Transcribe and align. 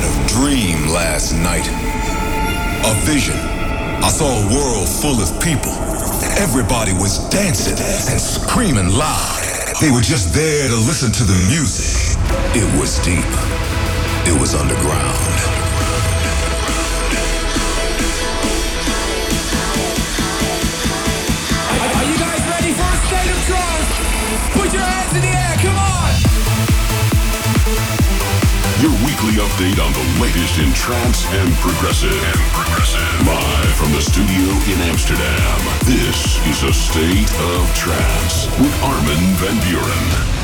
had 0.00 0.06
a 0.06 0.28
dream 0.28 0.94
last 0.94 1.32
night. 1.34 1.66
A 2.86 2.94
vision. 3.02 3.34
I 3.34 4.10
saw 4.10 4.30
a 4.30 4.44
world 4.54 4.86
full 4.86 5.18
of 5.18 5.28
people. 5.42 5.74
Everybody 6.38 6.92
was 6.92 7.18
dancing 7.30 7.74
and 7.74 8.20
screaming 8.20 8.94
loud. 8.94 9.42
They 9.80 9.90
were 9.90 10.00
just 10.00 10.32
there 10.34 10.68
to 10.68 10.76
listen 10.86 11.10
to 11.10 11.24
the 11.24 11.34
music. 11.50 12.14
It 12.54 12.68
was 12.78 12.98
deep. 13.02 13.26
It 14.30 14.38
was 14.38 14.54
underground. 14.54 15.18
Are 21.98 22.06
you 22.06 22.18
guys 22.22 22.42
ready 22.54 22.70
for 22.78 22.86
a 22.86 22.98
state 23.02 23.30
of 23.34 23.40
trance? 23.50 23.88
Put 24.54 24.72
your 24.72 24.82
hands 24.82 25.14
in 25.16 25.22
the 25.22 25.32
air, 25.34 25.56
come 25.58 25.74
on! 25.74 25.77
Your 28.80 28.92
weekly 29.02 29.42
update 29.42 29.84
on 29.84 29.92
the 29.92 30.22
latest 30.22 30.60
in 30.60 30.72
trance 30.72 31.26
and 31.26 31.52
progressive. 31.56 32.12
And 32.12 32.52
progressive. 32.52 33.26
Live 33.26 33.74
from 33.74 33.90
the 33.90 34.00
studio 34.00 34.54
in 34.72 34.80
Amsterdam. 34.88 35.58
This 35.84 36.38
is 36.46 36.62
a 36.62 36.72
state 36.72 37.28
of 37.58 37.74
trance 37.74 38.46
with 38.60 38.82
Armin 38.84 39.34
van 39.34 39.56
Buuren. 39.66 40.37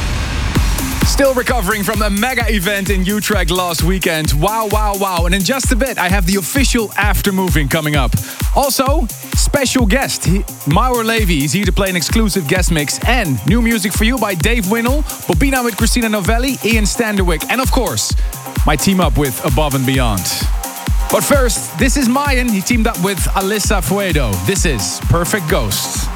Still 1.07 1.35
recovering 1.35 1.85
from 1.85 2.03
a 2.03 2.11
mega 2.11 2.45
event 2.49 2.91
in 2.91 3.05
Utrecht 3.05 3.51
last 3.51 3.85
weekend. 3.85 4.33
Wow, 4.41 4.69
wow, 4.71 4.95
wow. 4.97 5.27
And 5.27 5.35
in 5.35 5.43
just 5.43 5.71
a 5.71 5.77
bit, 5.77 5.97
I 5.97 6.09
have 6.09 6.27
the 6.27 6.37
official 6.37 6.91
after 6.97 7.31
movie 7.31 7.67
coming 7.69 7.95
up. 7.95 8.13
Also, 8.57 9.07
special 9.35 9.87
guest, 9.87 10.23
Maor 10.67 11.05
Levy, 11.05 11.45
is 11.45 11.53
here 11.53 11.65
to 11.65 11.73
play 11.73 11.89
an 11.89 11.97
exclusive 11.97 12.49
guest 12.49 12.73
mix 12.73 12.99
and 13.07 13.45
new 13.47 13.63
music 13.63 13.93
for 13.93 14.05
you 14.05 14.19
by 14.19 14.35
Dave 14.35 14.71
Winnel, 14.71 15.03
Bobina 15.29 15.65
with 15.65 15.77
Christina 15.77 16.09
Novelli, 16.09 16.57
Ian 16.65 16.85
Standerwick, 16.85 17.45
and 17.49 17.61
of 17.61 17.71
course, 17.71 18.13
my 18.67 18.75
team 18.75 19.01
up 19.01 19.17
with 19.17 19.45
Above 19.45 19.75
and 19.75 19.87
Beyond. 19.87 20.23
But 21.13 21.23
first, 21.23 21.79
this 21.79 21.97
is 21.97 22.09
Mayan. 22.09 22.49
He 22.49 22.61
teamed 22.61 22.89
up 22.89 23.01
with 23.05 23.19
Alissa 23.37 23.85
Feudo. 23.85 24.33
This 24.47 24.65
is 24.67 25.01
Perfect 25.11 25.49
Ghosts. 25.49 26.14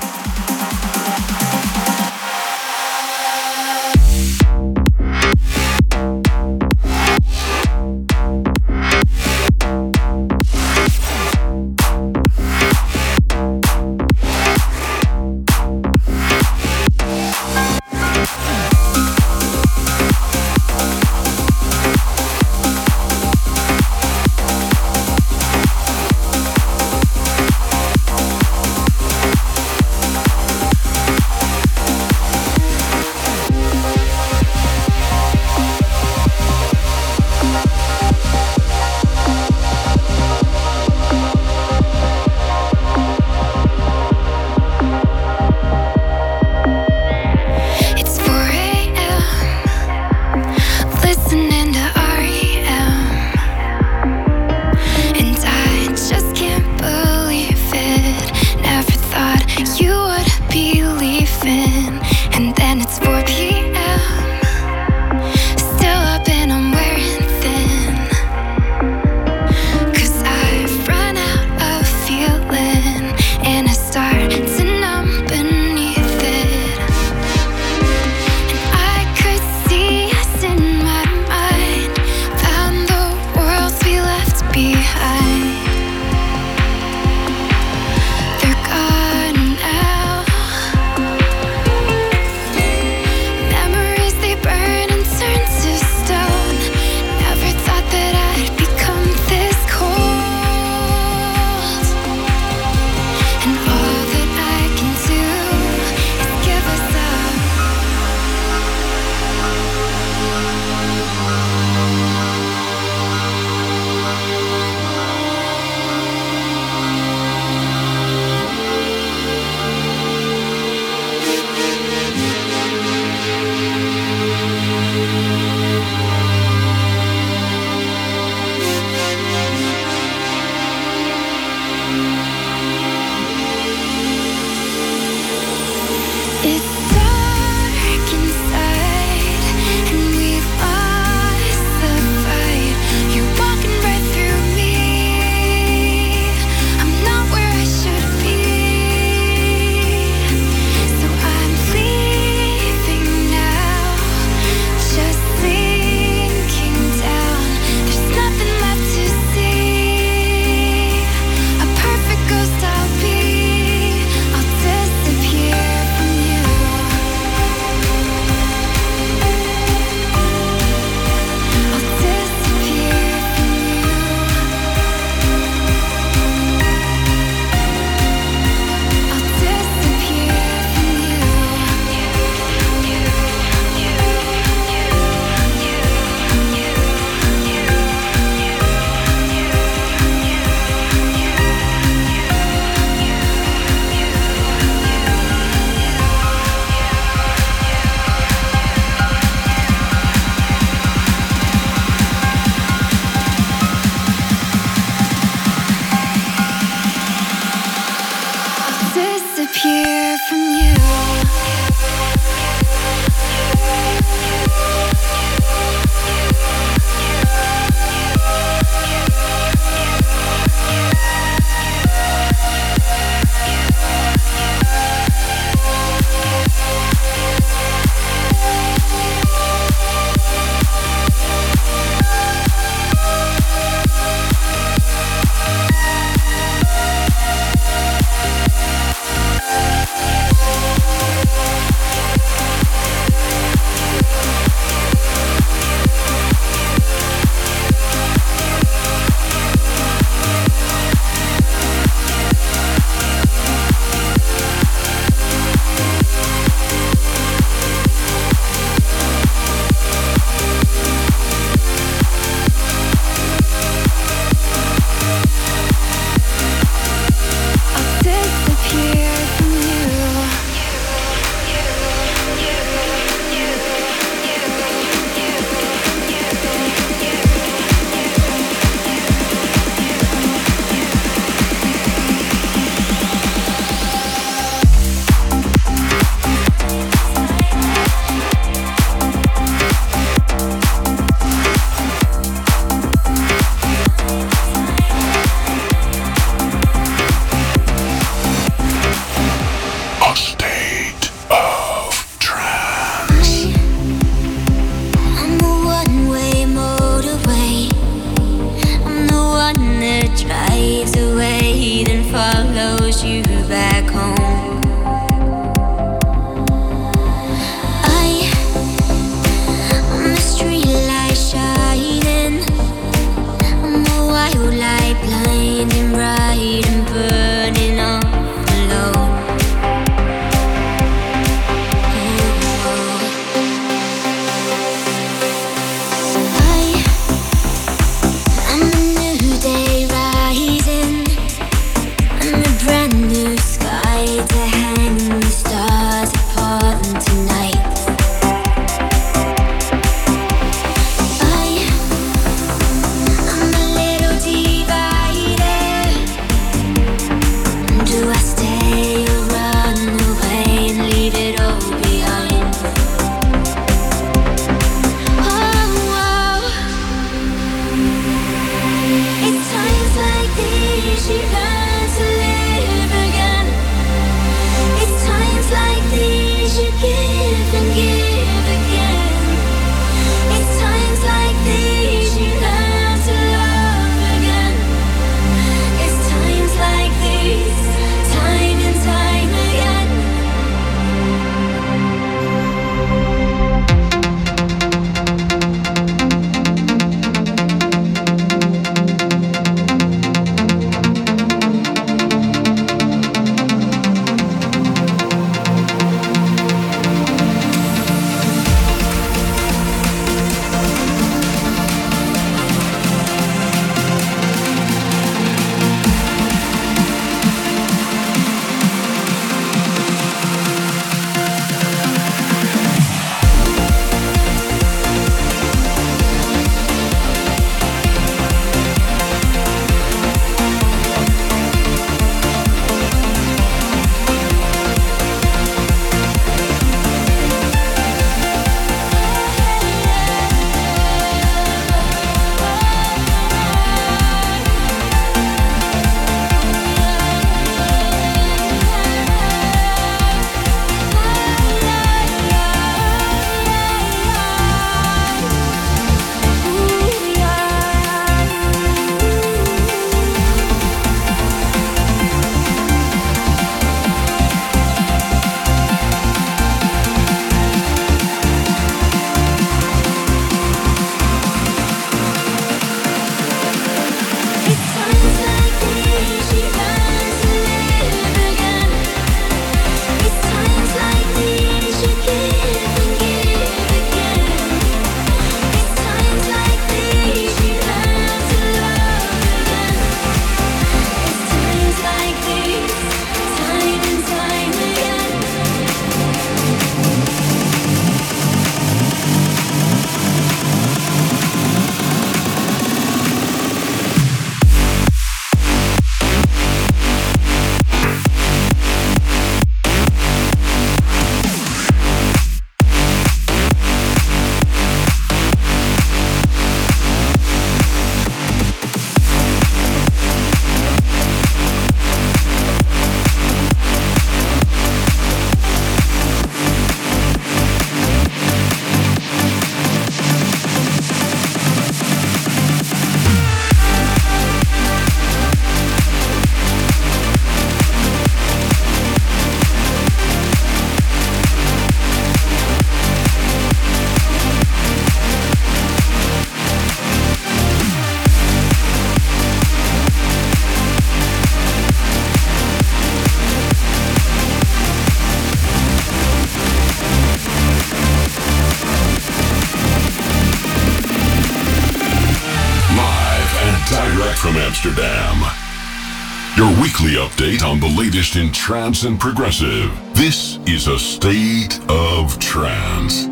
Trance 568.49 568.85
and 568.85 568.99
progressive. 568.99 569.71
This 569.93 570.39
is 570.47 570.69
a 570.69 570.79
state 570.79 571.61
of 571.69 572.19
trance. 572.19 573.08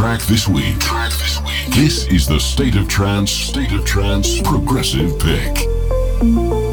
Track 0.00 0.22
this 0.22 0.48
week. 0.48 0.78
Track 0.78 1.10
this 1.12 1.38
week. 1.42 1.74
This 1.74 2.06
is 2.06 2.26
the 2.26 2.40
State 2.40 2.74
of 2.74 2.88
Trance, 2.88 3.30
State 3.30 3.70
of 3.72 3.84
Trance 3.84 4.40
Progressive 4.40 5.18
Pick. 5.18 6.69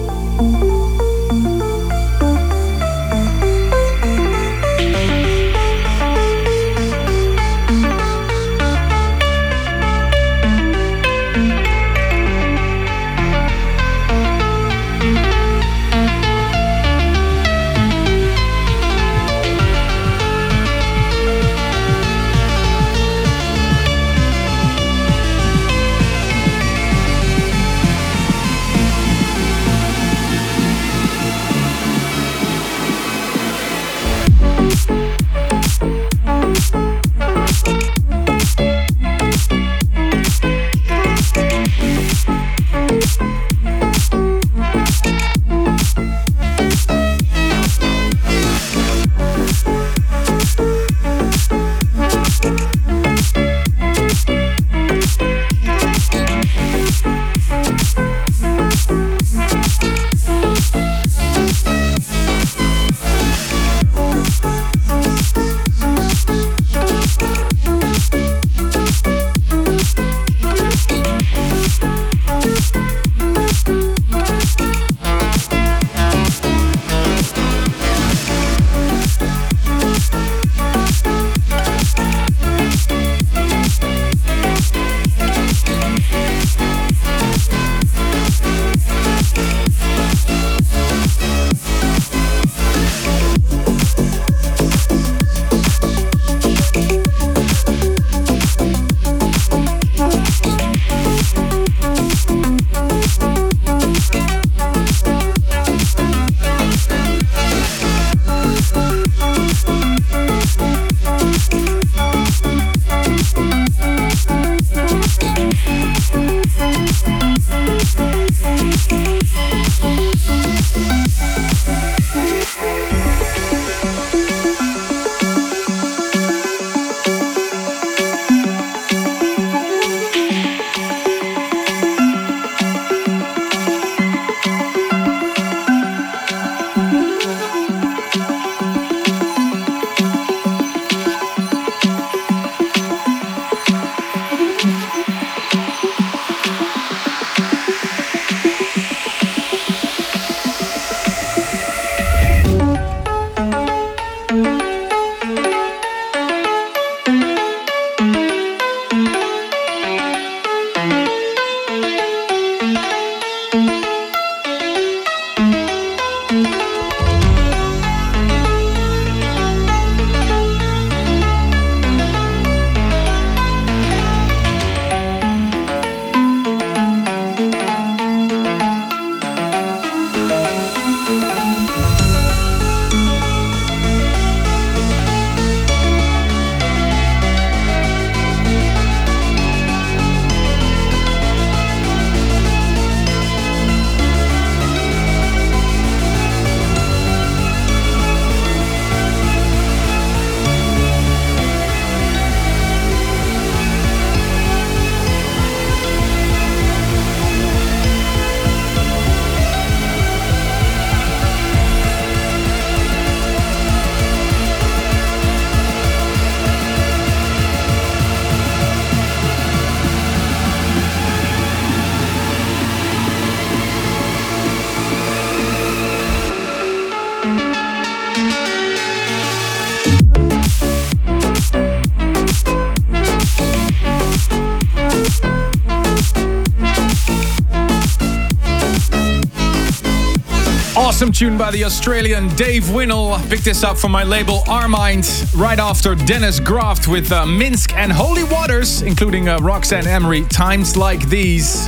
Tune 241.17 241.35
by 241.35 241.49
the 241.49 241.63
Australian 241.63 242.27
Dave 242.35 242.69
Winnel. 242.69 243.17
Picked 243.27 243.45
this 243.45 243.63
up 243.63 243.75
from 243.75 243.91
my 243.91 244.03
label 244.03 244.41
Armind 244.41 245.33
right 245.35 245.57
after 245.57 245.95
Dennis 245.95 246.39
Graft 246.39 246.87
with 246.87 247.11
uh, 247.11 247.25
Minsk 247.25 247.73
and 247.73 247.91
Holy 247.91 248.23
Waters, 248.23 248.83
including 248.83 249.27
uh, 249.27 249.39
Roxanne 249.39 249.87
Emery. 249.87 250.25
Times 250.25 250.77
like 250.77 251.09
these. 251.09 251.65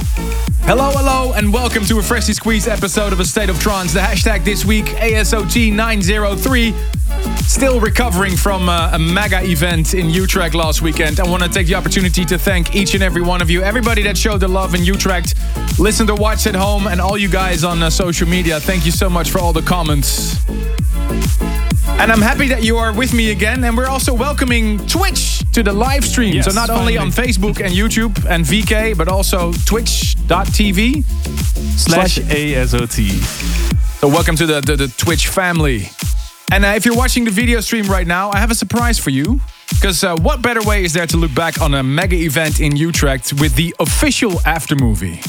Hello, 0.65 0.91
hello, 0.91 1.33
and 1.33 1.51
welcome 1.51 1.83
to 1.85 1.97
a 1.97 2.03
freshly 2.03 2.35
squeezed 2.35 2.67
episode 2.67 3.11
of 3.11 3.19
A 3.19 3.25
State 3.25 3.49
of 3.49 3.59
Trance. 3.59 3.91
The 3.91 4.01
hashtag 4.01 4.45
this 4.45 4.65
week, 4.65 4.85
ASOT903. 4.85 7.41
Still 7.41 7.79
recovering 7.79 8.37
from 8.37 8.69
uh, 8.69 8.91
a 8.93 8.99
mega 8.99 9.43
event 9.43 9.95
in 9.95 10.11
Utrecht 10.11 10.53
last 10.53 10.83
weekend. 10.83 11.19
I 11.19 11.27
want 11.27 11.41
to 11.41 11.49
take 11.49 11.65
the 11.65 11.73
opportunity 11.73 12.23
to 12.25 12.37
thank 12.37 12.75
each 12.75 12.93
and 12.93 13.01
every 13.01 13.23
one 13.23 13.41
of 13.41 13.49
you, 13.49 13.63
everybody 13.63 14.03
that 14.03 14.15
showed 14.15 14.41
the 14.41 14.47
love 14.47 14.75
in 14.75 14.83
Utrecht, 14.83 15.33
listen 15.79 16.05
to 16.07 16.15
Watch 16.15 16.45
at 16.45 16.55
Home, 16.55 16.87
and 16.87 16.99
all 16.99 17.17
you 17.17 17.29
guys 17.29 17.63
on 17.63 17.81
uh, 17.81 17.89
social 17.89 18.27
media. 18.27 18.59
Thank 18.59 18.85
you 18.85 18.91
so 18.91 19.09
much 19.09 19.31
for 19.31 19.39
all 19.39 19.53
the 19.53 19.61
comments. 19.61 20.37
And 21.99 22.11
I'm 22.11 22.21
happy 22.21 22.47
that 22.49 22.63
you 22.63 22.77
are 22.77 22.93
with 22.93 23.13
me 23.13 23.31
again. 23.31 23.63
And 23.63 23.75
we're 23.75 23.87
also 23.87 24.13
welcoming 24.13 24.77
Twitch 24.87 25.43
to 25.51 25.63
the 25.63 25.73
live 25.73 26.05
stream. 26.05 26.33
Yes, 26.33 26.45
so 26.45 26.51
not 26.51 26.67
finally. 26.67 26.97
only 26.97 26.97
on 26.97 27.11
Facebook 27.11 27.63
and 27.63 27.73
YouTube 27.73 28.25
and 28.29 28.45
VK, 28.45 28.97
but 28.97 29.07
also 29.07 29.51
twitch.tv 29.65 31.03
slash 31.77 32.19
ASOT. 32.19 33.11
So 33.99 34.07
welcome 34.07 34.35
to 34.37 34.45
the, 34.45 34.61
the, 34.61 34.75
the 34.75 34.87
Twitch 34.97 35.27
family. 35.27 35.89
And 36.51 36.63
uh, 36.63 36.69
if 36.69 36.85
you're 36.85 36.95
watching 36.95 37.25
the 37.25 37.31
video 37.31 37.59
stream 37.59 37.85
right 37.87 38.07
now, 38.07 38.31
I 38.31 38.37
have 38.37 38.49
a 38.51 38.55
surprise 38.55 38.97
for 38.97 39.09
you. 39.09 39.41
Because 39.69 40.03
uh, 40.03 40.15
what 40.17 40.41
better 40.41 40.61
way 40.61 40.83
is 40.83 40.93
there 40.93 41.05
to 41.07 41.17
look 41.17 41.33
back 41.35 41.61
on 41.61 41.73
a 41.73 41.83
mega 41.83 42.15
event 42.15 42.59
in 42.59 42.75
Utrecht 42.75 43.33
with 43.33 43.55
the 43.55 43.75
official 43.79 44.39
after 44.45 44.75
movie? 44.75 45.21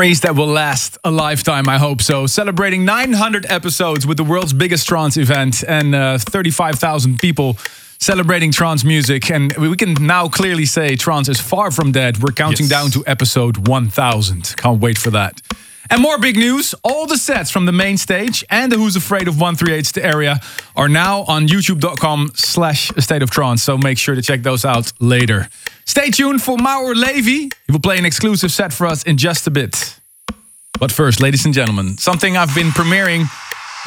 Memories 0.00 0.22
that 0.22 0.34
will 0.34 0.46
last 0.46 0.96
a 1.04 1.10
lifetime, 1.10 1.68
I 1.68 1.76
hope 1.76 2.00
so. 2.00 2.26
Celebrating 2.26 2.86
900 2.86 3.44
episodes 3.50 4.06
with 4.06 4.16
the 4.16 4.24
world's 4.24 4.54
biggest 4.54 4.88
trance 4.88 5.18
event 5.18 5.62
and 5.68 5.94
uh, 5.94 6.16
35,000 6.16 7.18
people 7.18 7.58
celebrating 7.98 8.50
trance 8.50 8.82
music. 8.82 9.30
And 9.30 9.54
we 9.58 9.76
can 9.76 9.92
now 10.00 10.26
clearly 10.26 10.64
say 10.64 10.96
trance 10.96 11.28
is 11.28 11.38
far 11.38 11.70
from 11.70 11.92
dead. 11.92 12.22
We're 12.22 12.32
counting 12.32 12.64
Yes. 12.64 12.70
down 12.70 12.90
to 12.92 13.04
episode 13.06 13.68
1000. 13.68 14.54
Can't 14.56 14.80
wait 14.80 14.96
for 14.96 15.10
that. 15.10 15.42
And 15.90 16.00
more 16.00 16.18
big 16.18 16.36
news 16.36 16.72
all 16.84 17.06
the 17.06 17.18
sets 17.18 17.50
from 17.50 17.66
the 17.66 17.72
main 17.72 17.96
stage 17.96 18.44
and 18.48 18.70
the 18.70 18.76
Who's 18.76 18.94
Afraid 18.94 19.26
of 19.26 19.34
138's 19.34 19.98
area 19.98 20.38
are 20.76 20.88
now 20.88 21.22
on 21.22 21.48
youtube.com 21.48 22.30
slash 22.34 22.92
state 22.98 23.22
of 23.22 23.30
trance. 23.30 23.64
So 23.64 23.76
make 23.76 23.98
sure 23.98 24.14
to 24.14 24.22
check 24.22 24.42
those 24.42 24.64
out 24.64 24.92
later. 25.00 25.48
Stay 25.84 26.10
tuned 26.10 26.42
for 26.42 26.56
Maor 26.56 26.94
Levy. 26.94 27.50
He 27.66 27.72
will 27.72 27.80
play 27.80 27.98
an 27.98 28.04
exclusive 28.04 28.52
set 28.52 28.72
for 28.72 28.86
us 28.86 29.02
in 29.02 29.16
just 29.16 29.48
a 29.48 29.50
bit. 29.50 30.00
But 30.78 30.92
first, 30.92 31.20
ladies 31.20 31.44
and 31.44 31.52
gentlemen, 31.52 31.98
something 31.98 32.36
I've 32.36 32.54
been 32.54 32.68
premiering 32.68 33.26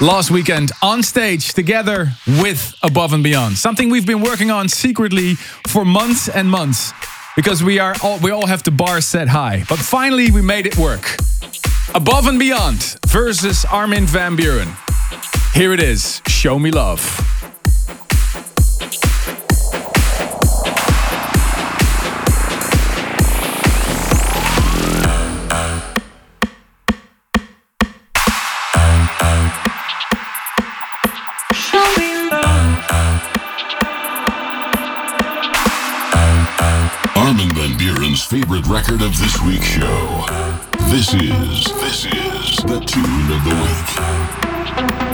last 0.02 0.30
weekend 0.30 0.72
on 0.82 1.04
stage 1.04 1.54
together 1.54 2.12
with 2.28 2.76
Above 2.84 3.14
and 3.14 3.24
Beyond. 3.24 3.58
Something 3.58 3.90
we've 3.90 4.06
been 4.06 4.22
working 4.22 4.52
on 4.52 4.68
secretly 4.68 5.36
for 5.70 5.86
months 5.86 6.28
and 6.28 6.52
months 6.52 6.92
because 7.36 7.64
we 7.64 7.80
are 7.80 7.96
all 8.04 8.20
we 8.20 8.32
all 8.32 8.46
have 8.48 8.64
the 8.64 8.72
bar 8.72 9.02
set 9.02 9.30
high. 9.30 9.64
But 9.70 9.80
finally 9.80 10.32
we 10.32 10.42
made 10.42 10.66
it 10.66 10.78
work. 10.78 11.18
Above 11.90 12.28
and 12.28 12.40
Beyond 12.40 12.98
versus 13.08 13.66
Armin 13.66 14.08
van 14.08 14.36
Buuren. 14.36 14.74
Here 15.54 15.74
it 15.74 15.82
is. 15.82 16.22
Show 16.28 16.58
me 16.58 16.72
love. 16.72 17.02
Armin 37.16 37.50
Van 37.54 37.78
Buuren's 37.78 38.24
favorite 38.24 38.66
record 38.68 39.02
of 39.02 39.18
this 39.20 39.40
week's 39.42 39.66
show. 39.66 40.63
This 40.94 41.12
is, 41.16 41.64
this 41.82 42.06
is 42.06 42.58
the 42.66 42.80
tune 42.86 43.32
of 43.32 43.44
the 43.44 43.56
week. 43.64 45.13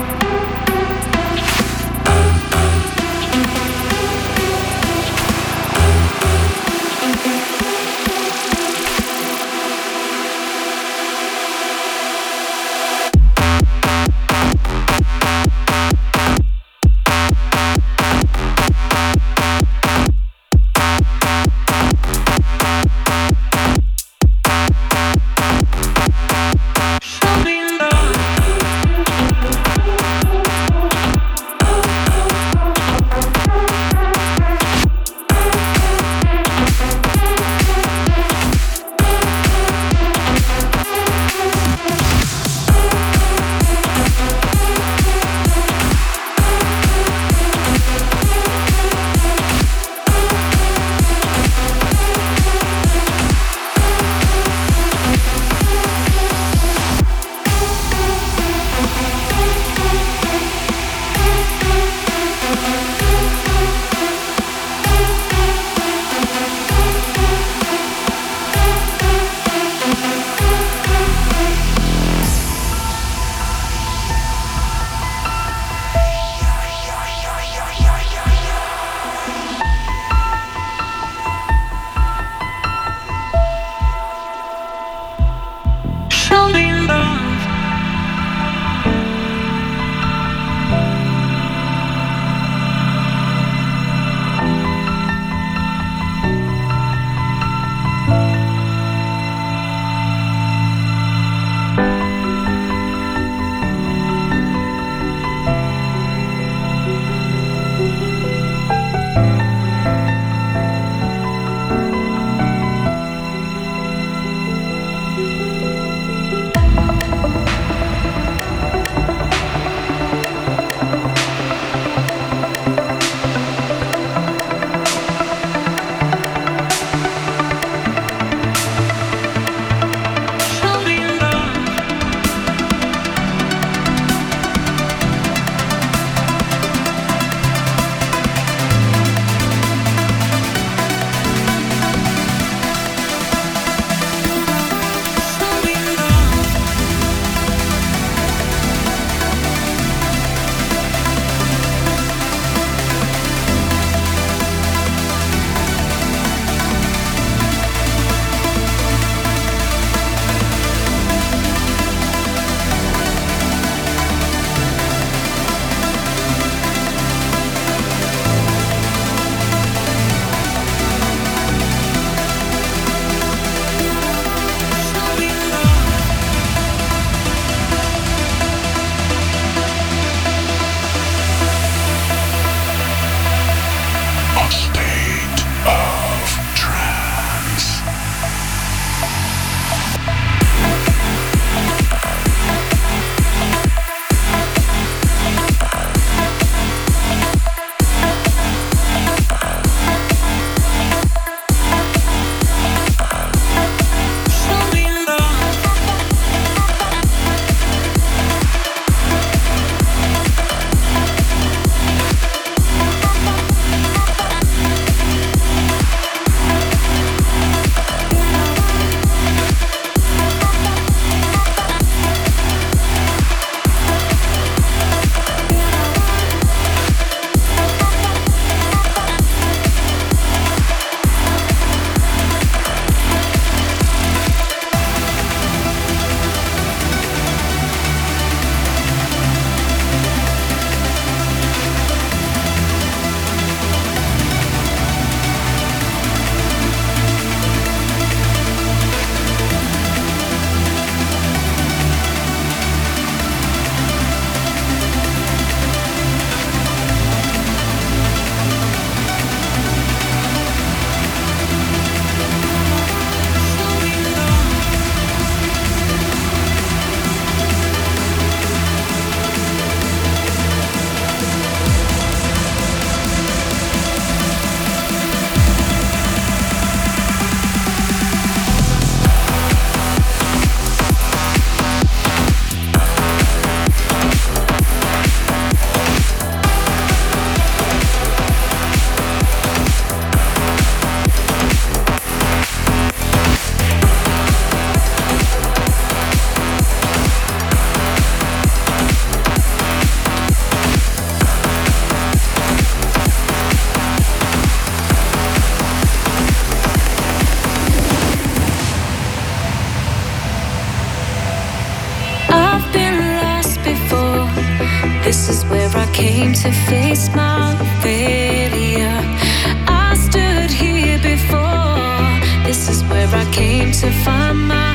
To 323.80 323.90
find 324.04 324.38
my 324.50 324.69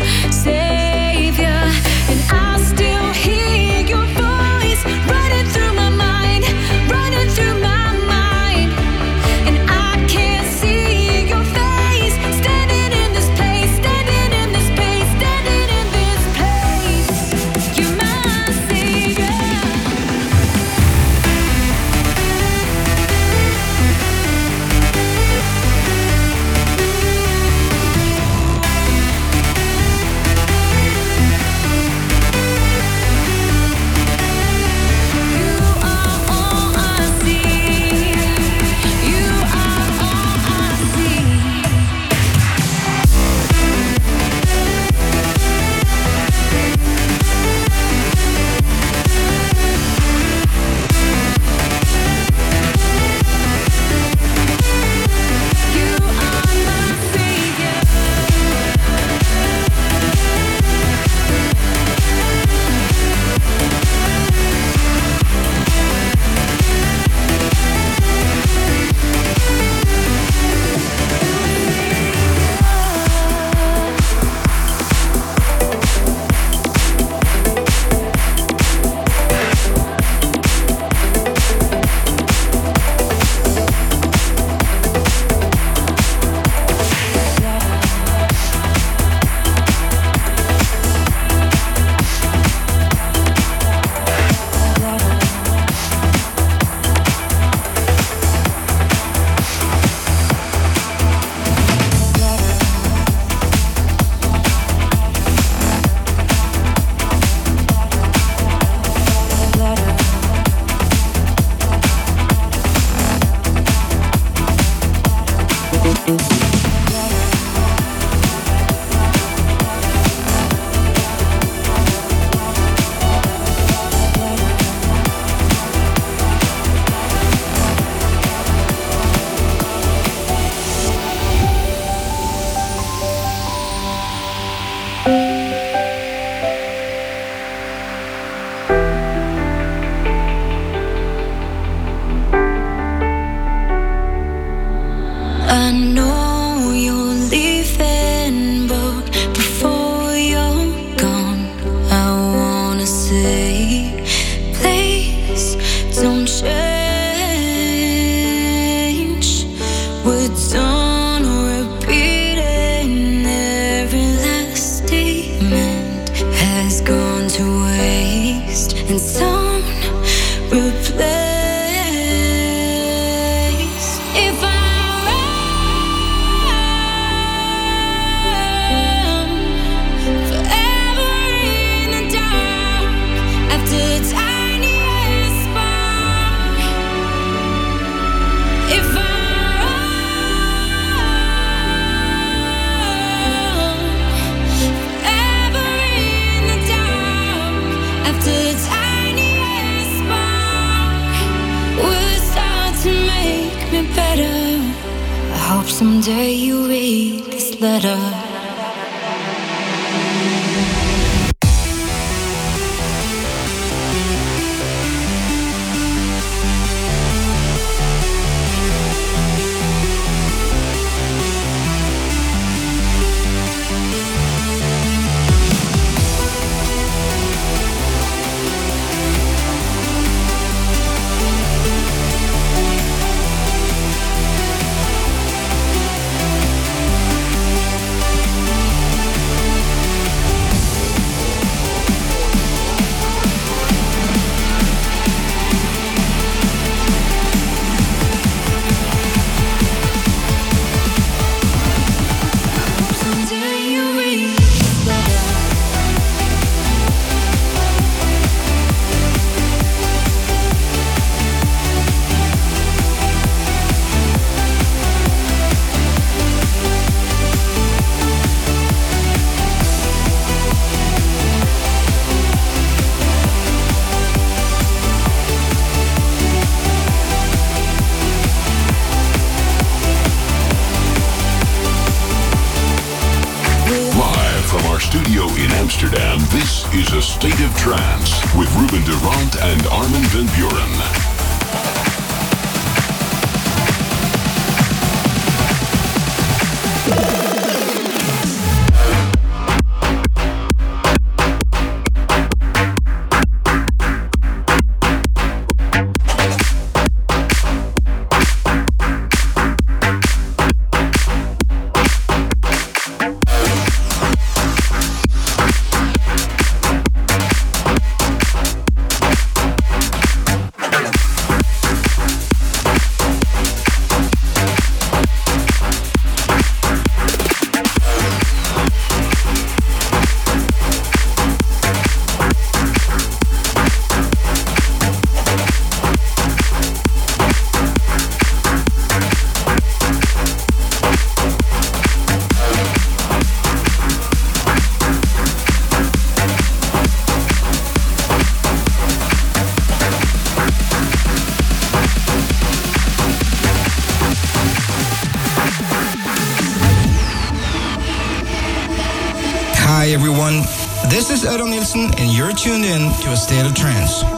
tuned 362.44 362.66
in 362.66 362.92
to 363.00 363.10
a 363.10 363.16
state 363.16 363.46
of 363.46 363.54
trance. 363.54 364.13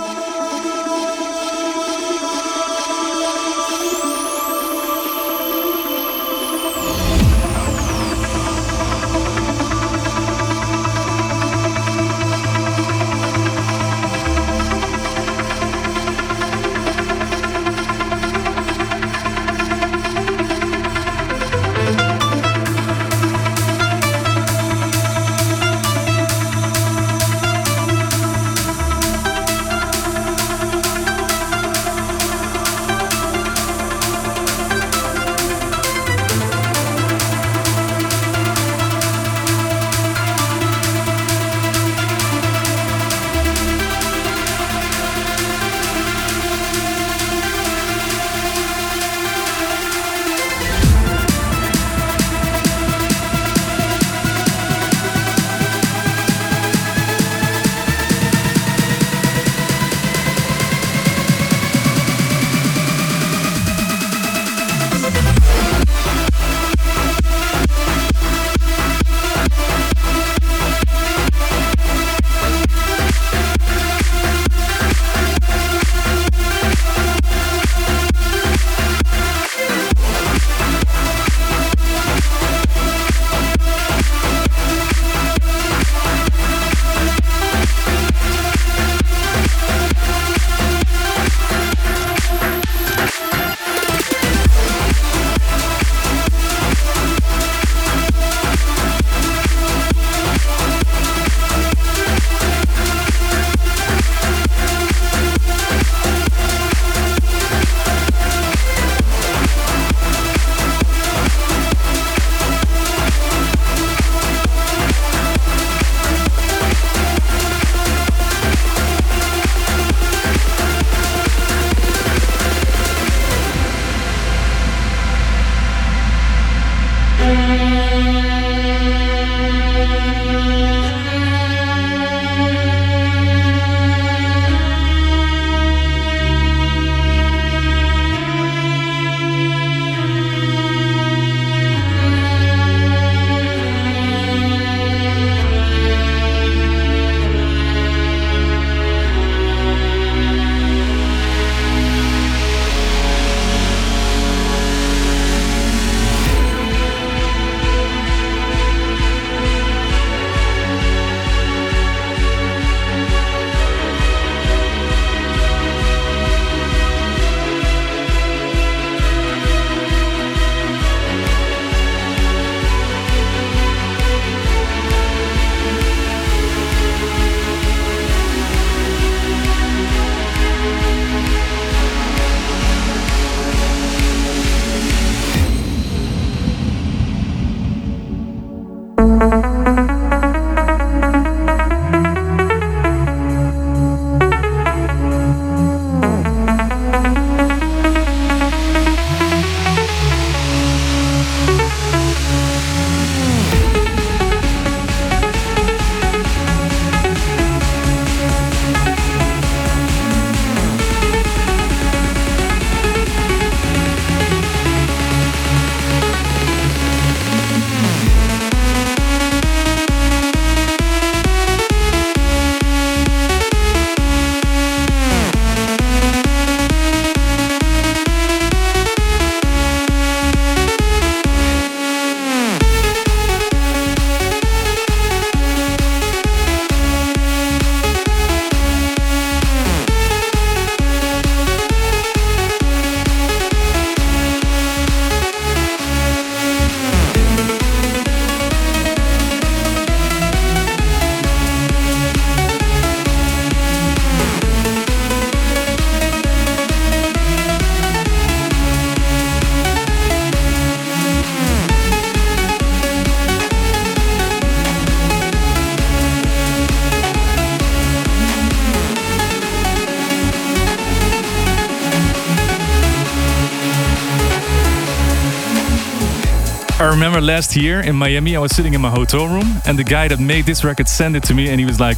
Remember 277.17 277.33
last 277.33 277.56
year 277.56 277.81
in 277.81 277.96
Miami, 277.96 278.37
I 278.37 278.40
was 278.40 278.54
sitting 278.54 278.75
in 278.75 278.83
my 278.83 278.90
hotel 278.90 279.27
room, 279.27 279.62
and 279.64 279.79
the 279.79 279.85
guy 279.85 280.06
that 280.06 280.21
made 280.21 280.44
this 280.44 280.64
record 280.64 280.87
sent 280.87 281.17
it 281.17 281.23
to 281.23 281.35
me, 281.35 281.48
and 281.48 281.58
he 281.58 281.64
was 281.64 281.81
like, 281.81 281.96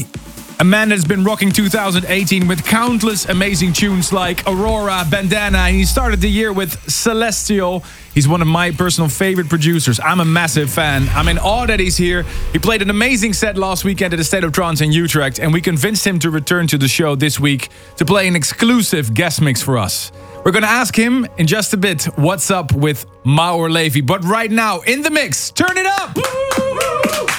a 0.60 0.64
man 0.64 0.90
that's 0.90 1.06
been 1.06 1.24
rocking 1.24 1.52
2018 1.52 2.48
with 2.48 2.66
countless 2.66 3.26
amazing 3.26 3.74
tunes 3.74 4.12
like 4.12 4.44
Aurora, 4.48 5.06
Bandana, 5.10 5.60
and 5.60 5.76
he 5.76 5.86
started 5.86 6.20
the 6.20 6.30
year 6.30 6.52
with 6.52 6.90
Celestial. 6.90 7.84
He's 8.14 8.28
one 8.28 8.42
of 8.42 8.48
my 8.48 8.72
personal 8.72 9.08
favorite 9.08 9.50
producers. 9.50 10.00
I'm 10.00 10.20
a 10.20 10.26
massive 10.26 10.72
fan. 10.72 11.08
I'm 11.10 11.28
in 11.28 11.38
awe 11.38 11.68
that 11.68 11.80
he's 11.80 11.98
here. 11.98 12.24
He 12.54 12.60
played 12.60 12.82
an 12.82 12.90
amazing 12.90 13.34
set 13.34 13.56
last 13.56 13.84
weekend 13.84 14.14
at 14.14 14.18
the 14.18 14.24
State 14.24 14.44
of 14.44 14.52
Trance 14.52 14.82
in 14.82 14.92
Utrecht, 14.92 15.40
and 15.40 15.54
we 15.54 15.62
convinced 15.62 16.06
him 16.08 16.18
to 16.20 16.32
return 16.32 16.66
to 16.68 16.78
the 16.80 16.88
show 16.88 17.16
this 17.16 17.40
week 17.40 17.70
to 17.98 18.06
play 18.06 18.28
an 18.28 18.36
exclusive 18.36 19.14
guest 19.14 19.42
mix 19.42 19.62
for 19.62 19.78
us. 19.78 20.12
We're 20.44 20.52
gonna 20.52 20.66
ask 20.66 20.96
him 20.96 21.28
in 21.38 21.46
just 21.46 21.74
a 21.74 21.78
bit 21.78 22.06
what's 22.16 22.50
up 22.50 22.72
with 22.72 23.06
Maor 23.24 23.72
Levi, 23.72 24.02
but 24.02 24.24
right 24.24 24.50
now 24.50 24.80
in 24.82 25.04
the 25.04 25.12
mix, 25.12 25.52
turn 25.52 25.78
it 25.78 25.86
up! 25.86 27.37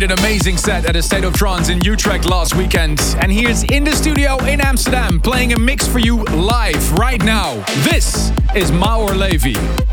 Played 0.00 0.12
an 0.12 0.18
amazing 0.20 0.56
set 0.56 0.86
at 0.86 0.96
a 0.96 1.02
State 1.02 1.24
of 1.24 1.34
Trance 1.34 1.68
in 1.68 1.82
Utrecht 1.82 2.24
last 2.24 2.56
weekend. 2.56 2.98
And 3.20 3.30
he 3.30 3.46
is 3.46 3.64
in 3.64 3.84
the 3.84 3.92
studio 3.92 4.42
in 4.44 4.58
Amsterdam 4.58 5.20
playing 5.20 5.52
a 5.52 5.58
mix 5.58 5.86
for 5.86 5.98
you 5.98 6.24
live 6.24 6.92
right 6.92 7.22
now. 7.22 7.62
This 7.84 8.30
is 8.56 8.70
Maor 8.70 9.14
Levi. 9.14 9.89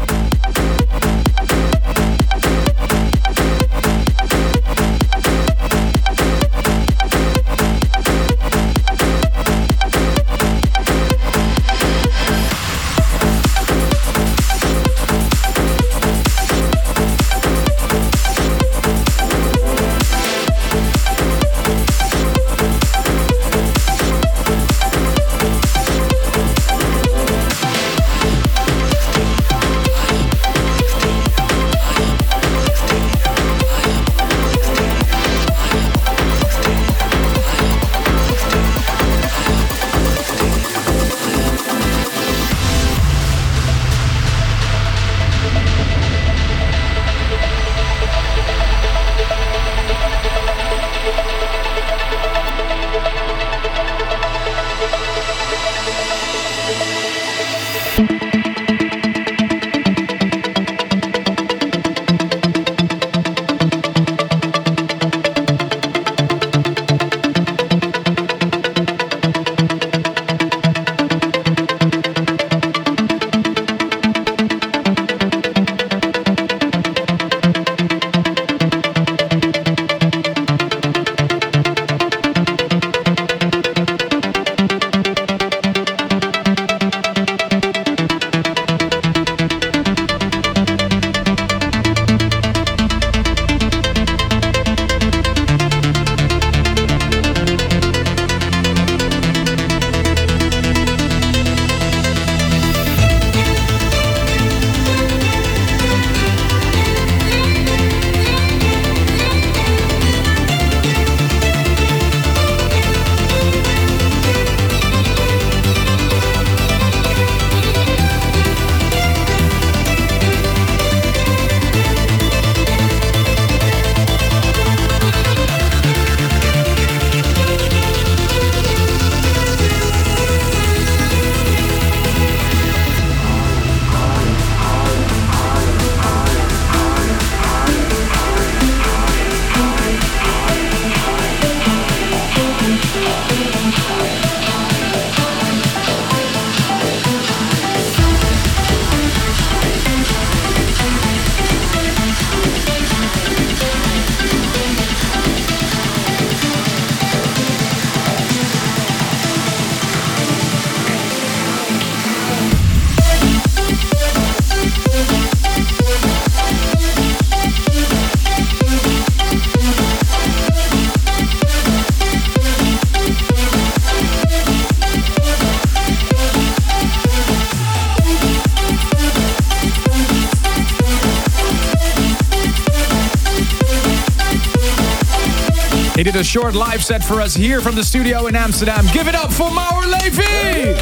Short 186.28 186.56
live 186.56 186.84
set 186.84 187.06
for 187.06 187.22
us 187.22 187.34
here 187.34 187.62
from 187.62 187.76
the 187.76 187.84
studio 187.86 188.28
in 188.28 188.36
Amsterdam. 188.36 188.86
Give 188.92 189.08
it 189.08 189.16
up 189.16 189.32
for 189.32 189.48
Maor 189.48 189.86
Levi! 190.04 190.74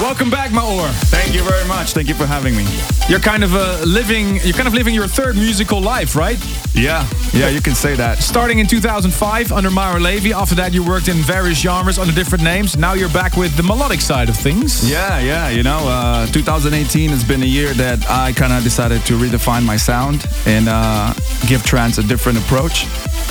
Welcome 0.00 0.30
back, 0.30 0.52
Maor. 0.52 0.88
Thank 1.10 1.34
you 1.34 1.42
very 1.42 1.68
much. 1.68 1.92
Thank 1.92 2.08
you 2.08 2.14
for 2.14 2.24
having 2.24 2.56
me. 2.56 2.66
You're 3.10 3.20
kind 3.20 3.44
of 3.44 3.54
uh, 3.54 3.82
living. 3.86 4.36
You're 4.36 4.54
kind 4.54 4.66
of 4.66 4.72
living 4.72 4.94
your 4.94 5.06
third 5.06 5.36
musical 5.36 5.82
life, 5.82 6.16
right? 6.16 6.38
Yeah, 6.74 7.06
yeah, 7.34 7.50
you 7.50 7.60
can 7.60 7.74
say 7.74 7.94
that. 7.94 8.18
Starting 8.18 8.58
in 8.58 8.66
2005 8.66 9.52
under 9.52 9.68
Maor 9.68 10.00
Levi. 10.00 10.34
After 10.34 10.54
that, 10.54 10.72
you 10.72 10.82
worked 10.82 11.08
in 11.08 11.16
various 11.16 11.60
genres 11.60 11.98
under 11.98 12.14
different 12.14 12.42
names. 12.42 12.78
Now 12.78 12.94
you're 12.94 13.10
back 13.10 13.36
with 13.36 13.54
the 13.54 13.62
melodic 13.62 14.00
side 14.00 14.30
of 14.30 14.36
things. 14.36 14.90
Yeah, 14.90 15.20
yeah. 15.20 15.50
You 15.50 15.62
know, 15.62 15.80
uh, 15.86 16.26
2018 16.28 17.10
has 17.10 17.22
been 17.22 17.42
a 17.42 17.46
year 17.46 17.74
that 17.74 18.08
I 18.08 18.32
kind 18.32 18.54
of 18.54 18.62
decided 18.62 19.04
to 19.06 19.18
redefine 19.18 19.62
my 19.62 19.76
sound 19.76 20.26
and 20.46 20.68
uh, 20.70 21.12
give 21.46 21.62
trance 21.64 21.98
a 21.98 22.02
different 22.02 22.38
approach. 22.38 22.86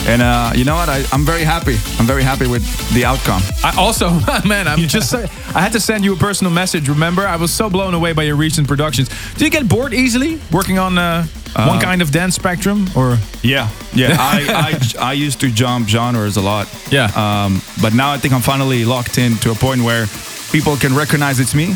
And 0.06 0.22
uh, 0.22 0.51
you 0.54 0.66
know 0.66 0.76
what? 0.76 0.89
I, 0.89 1.04
I'm 1.14 1.24
very 1.26 1.43
happy. 1.43 1.78
I'm 1.97 2.06
very 2.06 2.24
happy 2.24 2.47
with 2.47 2.64
the 2.93 3.06
outcome. 3.06 3.41
I 3.64 3.74
also, 3.78 4.10
man, 4.45 4.68
I'm 4.68 4.80
just. 4.88 5.14
I 5.14 5.62
had 5.62 5.72
to 5.72 5.80
send 5.80 6.04
you 6.04 6.14
a 6.14 6.18
personal 6.18 6.51
message. 6.51 6.89
Remember, 6.89 7.26
I 7.26 7.38
was 7.38 7.54
so 7.54 7.70
blown 7.70 7.93
away 7.93 8.12
by 8.14 8.24
your 8.24 8.36
recent 8.36 8.68
productions. 8.68 9.10
Do 9.36 9.45
you 9.45 9.51
get 9.51 9.68
bored 9.70 9.93
easily 9.93 10.41
working 10.51 10.78
on 10.78 10.97
uh, 10.97 11.26
one 11.56 11.80
kind 11.80 12.01
of 12.01 12.12
dance 12.12 12.36
spectrum, 12.36 12.88
or 12.95 13.18
Yeah, 13.43 13.70
yeah. 13.93 14.18
I, 14.20 14.80
I 14.99 15.12
I 15.12 15.14
used 15.14 15.39
to 15.41 15.49
jump 15.49 15.88
genres 15.88 16.38
a 16.38 16.41
lot. 16.41 16.68
Yeah. 16.91 17.12
Um, 17.16 17.62
but 17.82 17.93
now 17.93 18.12
I 18.12 18.18
think 18.18 18.34
I'm 18.34 18.41
finally 18.41 18.84
locked 18.86 19.18
in 19.18 19.38
to 19.38 19.51
a 19.51 19.56
point 19.56 19.82
where 19.84 20.08
people 20.51 20.76
can 20.76 20.93
recognize 20.95 21.39
it's 21.39 21.56
me. 21.56 21.76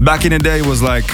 Back 0.00 0.24
in 0.24 0.30
the 0.32 0.38
day, 0.38 0.58
it 0.58 0.66
was 0.66 0.82
like, 0.82 1.08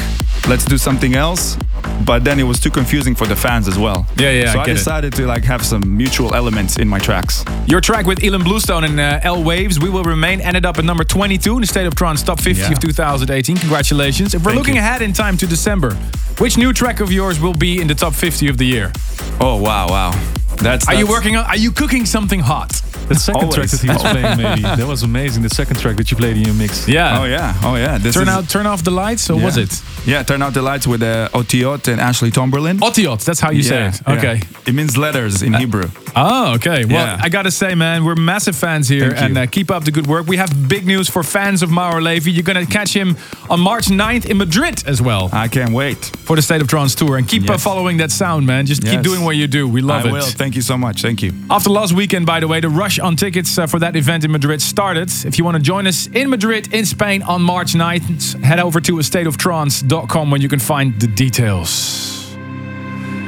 let's 0.48 0.64
do 0.64 0.78
something 0.78 1.14
else. 1.14 1.56
But 2.04 2.24
then 2.24 2.38
it 2.40 2.44
was 2.44 2.58
too 2.60 2.70
confusing 2.70 3.14
for 3.14 3.26
the 3.26 3.36
fans 3.36 3.68
as 3.68 3.78
well. 3.78 4.06
Yeah, 4.16 4.30
yeah, 4.30 4.52
So 4.52 4.58
I 4.58 4.62
I, 4.62 4.66
get 4.66 4.72
it. 4.72 4.78
decided 4.78 5.12
to 5.14 5.26
like 5.26 5.44
have 5.44 5.64
some 5.64 5.82
mutual 5.96 6.34
elements 6.34 6.76
in 6.78 6.88
my 6.88 6.98
tracks. 6.98 7.44
your 7.66 7.80
track 7.80 8.06
with 8.06 8.20
Ilan 8.20 8.44
Bluestone 8.44 8.84
and 8.84 8.98
uh, 8.98 9.20
EL 9.22 9.42
Waves, 9.44 9.78
We 9.78 9.90
Will 9.90 10.04
Remain, 10.04 10.40
ended 10.40 10.64
up 10.64 10.78
at 10.78 10.84
number 10.84 11.04
22 11.04 11.54
in 11.56 11.60
the 11.60 11.66
State 11.66 11.86
of 11.86 11.94
Trance 11.94 12.22
Top 12.22 12.40
50 12.40 12.62
Yeah. 12.62 12.72
of 12.72 12.78
2018. 12.80 13.56
Congratulations. 13.58 14.34
If 14.34 14.42
we're 14.44 14.52
Thank 14.52 14.58
looking 14.58 14.74
you. 14.76 14.80
ahead 14.80 15.02
in 15.02 15.12
time 15.12 15.36
to 15.38 15.46
December, 15.46 15.94
which 16.38 16.56
new 16.56 16.72
track 16.72 17.00
of 17.00 17.10
yours 17.12 17.40
will 17.40 17.54
be 17.54 17.80
in 17.80 17.86
the 17.88 17.94
top 17.94 18.14
50 18.14 18.48
of 18.48 18.56
the 18.58 18.64
year? 18.66 18.92
Oh 19.40 19.56
wow, 19.60 19.88
wow. 19.88 20.12
That's. 20.56 20.88
Are 20.88 20.94
you 20.94 21.06
working 21.06 21.36
on? 21.36 21.44
Are 21.46 21.56
you 21.56 21.70
cooking 21.72 22.04
something 22.06 22.40
hot? 22.40 22.80
The 23.08 23.14
second 23.14 23.50
track 23.52 23.68
that 23.70 23.80
he 23.80 23.88
was 23.88 24.02
playing, 24.02 24.36
maybe 24.36 24.62
that 24.80 24.86
was 24.86 25.02
amazing. 25.02 25.42
The 25.42 25.48
second 25.50 25.78
track 25.80 25.96
that 25.96 26.10
you 26.10 26.16
played 26.16 26.36
in 26.36 26.44
your 26.44 26.54
mix. 26.54 26.86
Yeah. 26.88 27.20
Oh 27.20 27.24
yeah, 27.24 27.54
oh 27.64 27.76
yeah. 27.76 27.98
This 27.98 28.14
Turn 28.14 28.24
is- 28.24 28.28
out, 28.28 28.48
turn 28.48 28.66
off 28.66 28.82
the 28.84 28.90
lights, 28.90 29.30
or 29.30 29.36
was 29.40 29.56
it? 29.56 29.82
Yeah, 30.06 30.22
turn 30.22 30.42
out 30.42 30.54
the 30.54 30.62
lights 30.62 30.86
with 30.86 31.02
uh, 31.02 31.28
Otiot 31.34 31.88
and 31.88 32.00
Ashley 32.00 32.30
Tomberlin. 32.30 32.78
Otiot, 32.78 33.24
that's 33.24 33.40
how 33.40 33.50
you 33.50 33.62
say 33.62 33.80
Yeah, 33.80 33.88
it. 33.88 34.00
yeah. 34.06 34.14
Okay. 34.16 34.40
It 34.66 34.74
means 34.74 34.96
letters 34.96 35.42
in 35.42 35.52
Hebrew. 35.54 35.88
Oh, 36.16 36.54
okay. 36.54 36.84
Well, 36.84 37.06
Yeah. 37.06 37.18
I 37.20 37.28
gotta 37.28 37.50
say, 37.50 37.74
man, 37.74 38.04
we're 38.04 38.14
massive 38.14 38.56
fans 38.56 38.88
here, 38.88 39.10
Thank 39.10 39.20
and 39.22 39.38
uh, 39.38 39.46
keep 39.46 39.70
up 39.70 39.84
the 39.84 39.90
good 39.90 40.06
work. 40.06 40.26
We 40.26 40.36
have 40.38 40.50
big 40.68 40.86
news 40.86 41.08
for 41.10 41.22
fans 41.22 41.62
of 41.62 41.70
Maor 41.70 42.02
Levi. 42.02 42.30
You're 42.30 42.42
gonna 42.42 42.64
catch 42.66 42.92
him 42.94 43.16
on 43.50 43.60
March 43.60 43.86
9th 43.86 44.24
in 44.26 44.36
Madrid 44.38 44.82
as 44.86 45.02
well 45.02 45.28
I 45.32 45.48
can't 45.48 45.72
wait. 45.74 45.98
for 46.24 46.36
the 46.36 46.42
State 46.42 46.60
of 46.62 46.68
Trance 46.68 46.94
tour. 46.94 47.16
And 47.18 47.28
keep 47.28 47.42
uh, 47.48 47.52
Yes. 47.54 47.62
following 47.64 47.98
that 47.98 48.10
sound, 48.10 48.46
man. 48.46 48.64
Just 48.66 48.82
keep 48.84 49.02
doing 49.02 49.24
what 49.24 49.36
you 49.36 49.46
do. 49.46 49.68
We 49.68 49.80
love 49.82 50.04
I 50.04 50.08
it. 50.08 50.12
will. 50.12 50.22
Thank 50.26 50.54
you 50.56 50.62
so 50.62 50.76
much. 50.78 51.02
Thank 51.02 51.22
you. 51.22 51.32
After 51.50 51.70
last 51.70 51.92
weekend, 51.92 52.24
by 52.26 52.40
the 52.40 52.48
way, 52.48 52.60
the 52.60 52.68
on 53.00 53.16
tickets 53.16 53.58
uh, 53.58 53.66
for 53.66 53.78
that 53.78 53.96
event 53.96 54.24
in 54.24 54.30
Madrid 54.32 54.62
started. 54.62 55.10
If 55.24 55.38
you 55.38 55.44
want 55.44 55.56
to 55.56 55.62
join 55.62 55.86
us 55.86 56.06
in 56.08 56.30
Madrid, 56.30 56.72
in 56.72 56.84
Spain 56.84 57.22
on 57.22 57.42
March 57.42 57.74
9th, 57.74 58.42
head 58.42 58.58
over 58.58 58.80
to 58.80 58.92
astateoftrance.com 58.92 60.30
where 60.30 60.40
you 60.40 60.48
can 60.48 60.58
find 60.58 60.98
the 61.00 61.06
details. 61.06 62.34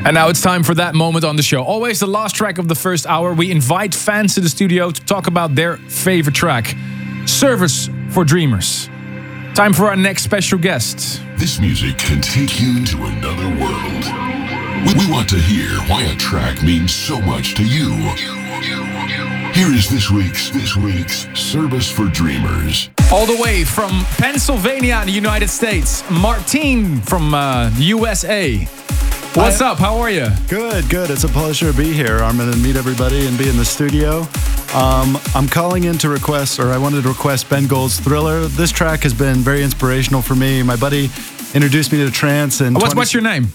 And 0.05 0.15
now 0.15 0.29
it's 0.29 0.41
time 0.41 0.63
for 0.63 0.75
that 0.75 0.95
moment 0.95 1.25
on 1.25 1.37
the 1.37 1.43
show. 1.43 1.63
Always 1.63 2.01
the 2.01 2.07
last 2.07 2.35
track 2.35 2.59
of 2.59 2.69
the 2.69 2.75
first 2.75 3.07
hour. 3.07 3.35
We 3.35 3.51
invite 3.51 3.95
fans 3.95 4.35
to 4.35 4.41
the 4.41 4.49
studio 4.49 4.91
to 4.91 5.05
talk 5.05 5.27
about 5.27 5.55
their 5.55 5.77
favorite 5.77 6.35
track 6.35 6.75
Service 7.27 7.91
for 8.11 8.25
Dreamers. 8.25 8.89
Time 9.55 9.73
for 9.73 9.87
our 9.87 9.97
next 9.97 10.23
special 10.23 10.59
guest. 10.59 11.21
This 11.37 11.61
music 11.61 11.99
can 11.99 12.21
take 12.23 12.61
you 12.61 12.79
into 12.79 12.97
another 13.05 13.49
world. 13.61 14.31
We 14.97 15.11
want 15.11 15.29
to 15.29 15.37
hear 15.37 15.69
why 15.89 16.03
a 16.05 16.17
track 16.17 16.63
means 16.63 16.95
so 16.95 17.21
much 17.21 17.55
to 17.57 17.65
you. 17.65 17.91
Here 19.61 19.75
is 19.75 19.91
this 19.91 20.11
week's 20.11 20.49
this 20.49 20.75
week's 20.75 21.29
Service 21.39 21.93
for 21.93 22.07
Dreamers. 22.07 22.89
All 23.13 23.27
the 23.27 23.39
way 23.43 23.63
from 23.63 24.07
Pennsylvania, 24.17 25.03
the 25.05 25.11
United 25.11 25.51
States, 25.51 26.03
Martine 26.11 26.99
from 27.03 27.35
uh, 27.35 27.71
USA. 27.77 28.57
What's 29.35 29.61
up? 29.61 29.77
How 29.77 29.99
are 29.99 30.09
you? 30.09 30.29
Good, 30.49 30.89
good. 30.89 31.11
It's 31.11 31.25
a 31.25 31.29
pleasure 31.29 31.71
to 31.73 31.77
be 31.77 31.93
here, 31.93 32.21
Armin, 32.21 32.49
and 32.49 32.63
meet 32.63 32.77
everybody 32.77 33.27
and 33.27 33.37
be 33.37 33.51
in 33.51 33.59
the 33.59 33.65
studio. 33.67 34.21
Um, 34.75 35.19
I'm 35.35 35.47
calling 35.47 35.85
in 35.85 35.99
to 35.99 36.09
request, 36.09 36.59
or 36.59 36.69
I 36.69 36.79
wanted 36.79 37.03
to 37.03 37.09
request 37.11 37.51
Ben 37.51 37.67
Gold's 37.67 38.01
Thriller. 38.01 38.47
This 38.47 38.73
track 38.73 39.03
has 39.03 39.13
been 39.13 39.41
very 39.41 39.63
inspirational 39.63 40.23
for 40.23 40.35
me. 40.35 40.63
My 40.63 40.77
buddy 40.77 41.11
introduced 41.53 41.93
me 41.93 41.99
to 41.99 42.11
trance 42.11 42.63
and 42.63 42.77
What's, 42.77 42.95
what's 42.95 43.13
your 43.13 43.23
name? 43.23 43.49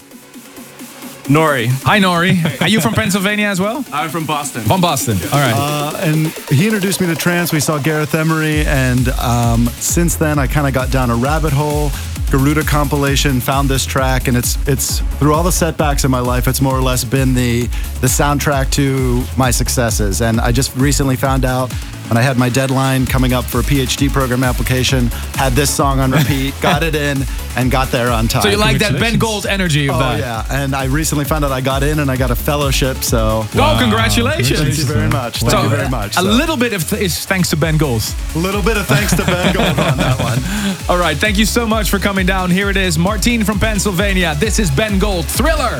Nori. 1.27 1.67
Hi, 1.83 1.99
Nori. 1.99 2.61
Are 2.61 2.67
you 2.67 2.79
from 2.79 2.93
Pennsylvania 3.01 3.47
as 3.47 3.59
well? 3.59 3.83
I'm 3.91 4.09
from 4.09 4.25
Boston. 4.25 4.61
From 4.63 4.79
Boston. 4.81 5.17
All 5.33 5.39
right. 5.39 5.53
Uh, 5.55 5.97
and 6.01 6.27
he 6.49 6.65
introduced 6.65 7.01
me 7.01 7.07
to 7.07 7.15
trance. 7.15 7.51
We 7.51 7.59
saw 7.59 7.79
Gareth 7.79 8.13
Emery, 8.13 8.65
and 8.65 9.09
um, 9.09 9.65
since 9.79 10.15
then 10.15 10.37
I 10.37 10.45
kind 10.47 10.67
of 10.67 10.73
got 10.73 10.91
down 10.91 11.09
a 11.09 11.15
rabbit 11.15 11.51
hole. 11.53 11.89
Garuda 12.31 12.63
compilation, 12.63 13.39
found 13.39 13.69
this 13.69 13.85
track, 13.85 14.27
and 14.27 14.35
it's 14.35 14.57
it's 14.67 14.99
through 15.19 15.33
all 15.33 15.43
the 15.43 15.51
setbacks 15.51 16.03
in 16.03 16.11
my 16.11 16.19
life, 16.19 16.47
it's 16.47 16.59
more 16.59 16.75
or 16.75 16.81
less 16.81 17.03
been 17.03 17.33
the 17.33 17.67
the 18.01 18.07
soundtrack 18.07 18.71
to 18.71 19.23
my 19.37 19.51
successes. 19.51 20.21
And 20.21 20.41
I 20.41 20.51
just 20.51 20.75
recently 20.75 21.15
found 21.15 21.45
out 21.45 21.71
when 22.07 22.17
I 22.17 22.21
had 22.21 22.37
my 22.37 22.49
deadline 22.49 23.05
coming 23.05 23.33
up 23.33 23.45
for 23.45 23.59
a 23.59 23.63
PhD 23.63 24.09
program 24.11 24.43
application, 24.43 25.07
had 25.35 25.53
this 25.53 25.73
song 25.73 25.99
on 25.99 26.11
repeat, 26.11 26.53
got 26.61 26.83
it 26.83 26.93
in, 26.95 27.23
and 27.57 27.71
got 27.71 27.89
there 27.91 28.09
on 28.11 28.27
time. 28.27 28.43
so 28.43 28.49
you 28.49 28.57
like 28.57 28.77
that 28.79 28.99
Ben 28.99 29.17
Gold 29.17 29.45
energy 29.45 29.87
of 29.89 29.95
Oh 29.95 29.99
that? 29.99 30.19
yeah, 30.19 30.45
and 30.63 30.75
I 30.75 30.85
recently 30.85 31.25
found 31.25 31.43
out 31.43 31.51
I 31.51 31.61
got 31.61 31.81
in 31.83 31.99
and 31.99 32.11
I 32.11 32.17
got 32.17 32.31
a 32.31 32.35
fellowship. 32.35 32.97
So 32.97 33.45
Oh, 33.55 33.77
congratulations. 33.81 34.59
Thank 34.59 34.77
you 34.77 34.85
very 34.85 35.09
much. 35.09 35.39
Thank 35.39 35.51
So, 35.51 35.63
you 35.63 35.69
very 35.69 35.89
much. 35.89 36.17
A 36.17 36.21
little 36.21 36.57
bit 36.57 36.73
of 36.73 36.87
th- 36.89 37.01
is 37.01 37.25
thanks 37.25 37.49
to 37.51 37.57
Ben 37.57 37.77
Gold. 37.77 38.03
A 38.35 38.37
little 38.39 38.61
bit 38.61 38.77
of 38.77 38.85
thanks 38.85 39.15
to 39.15 39.25
Ben 39.25 39.53
Gold 39.53 39.67
on 39.79 39.97
that 39.97 40.19
one. 40.87 40.89
All 40.89 40.97
right, 41.01 41.17
thank 41.17 41.37
you 41.37 41.45
so 41.45 41.65
much 41.65 41.89
for 41.89 41.97
coming 41.99 42.25
down. 42.25 42.51
Here 42.51 42.69
it 42.69 42.77
is, 42.77 42.97
Martine 42.99 43.43
from 43.43 43.59
Pennsylvania. 43.59 44.35
This 44.39 44.59
is 44.59 44.69
Ben 44.69 44.99
Gold, 44.99 45.25
Thriller. 45.25 45.79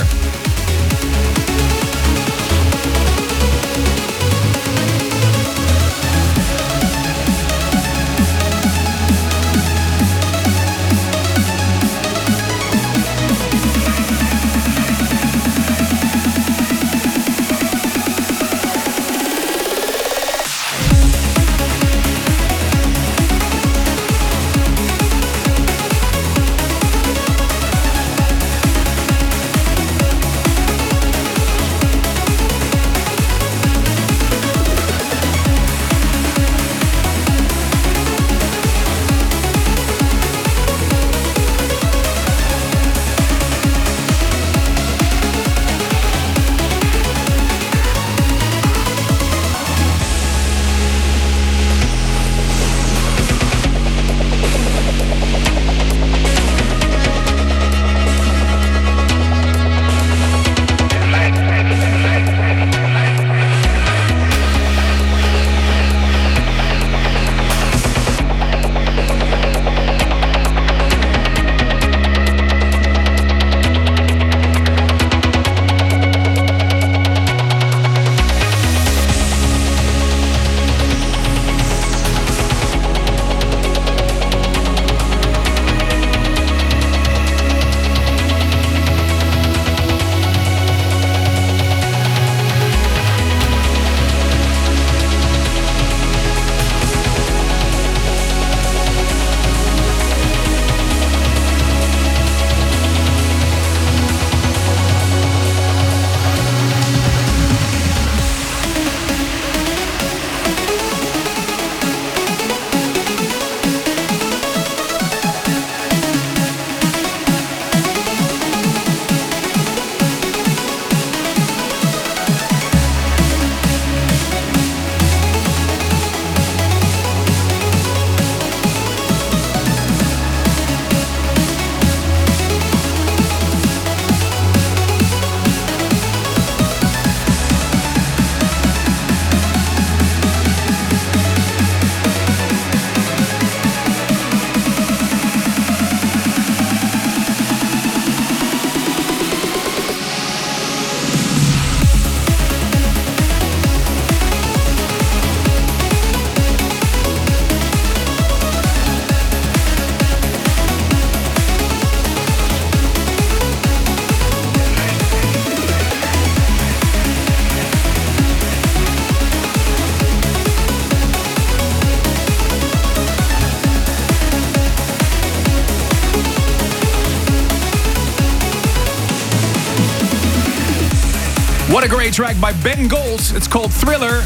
Track 182.16 182.40
by 182.40 182.54
Ben 182.64 182.88
Gold. 182.88 183.20
It's 183.34 183.46
called 183.46 183.74
Thriller. 183.74 184.24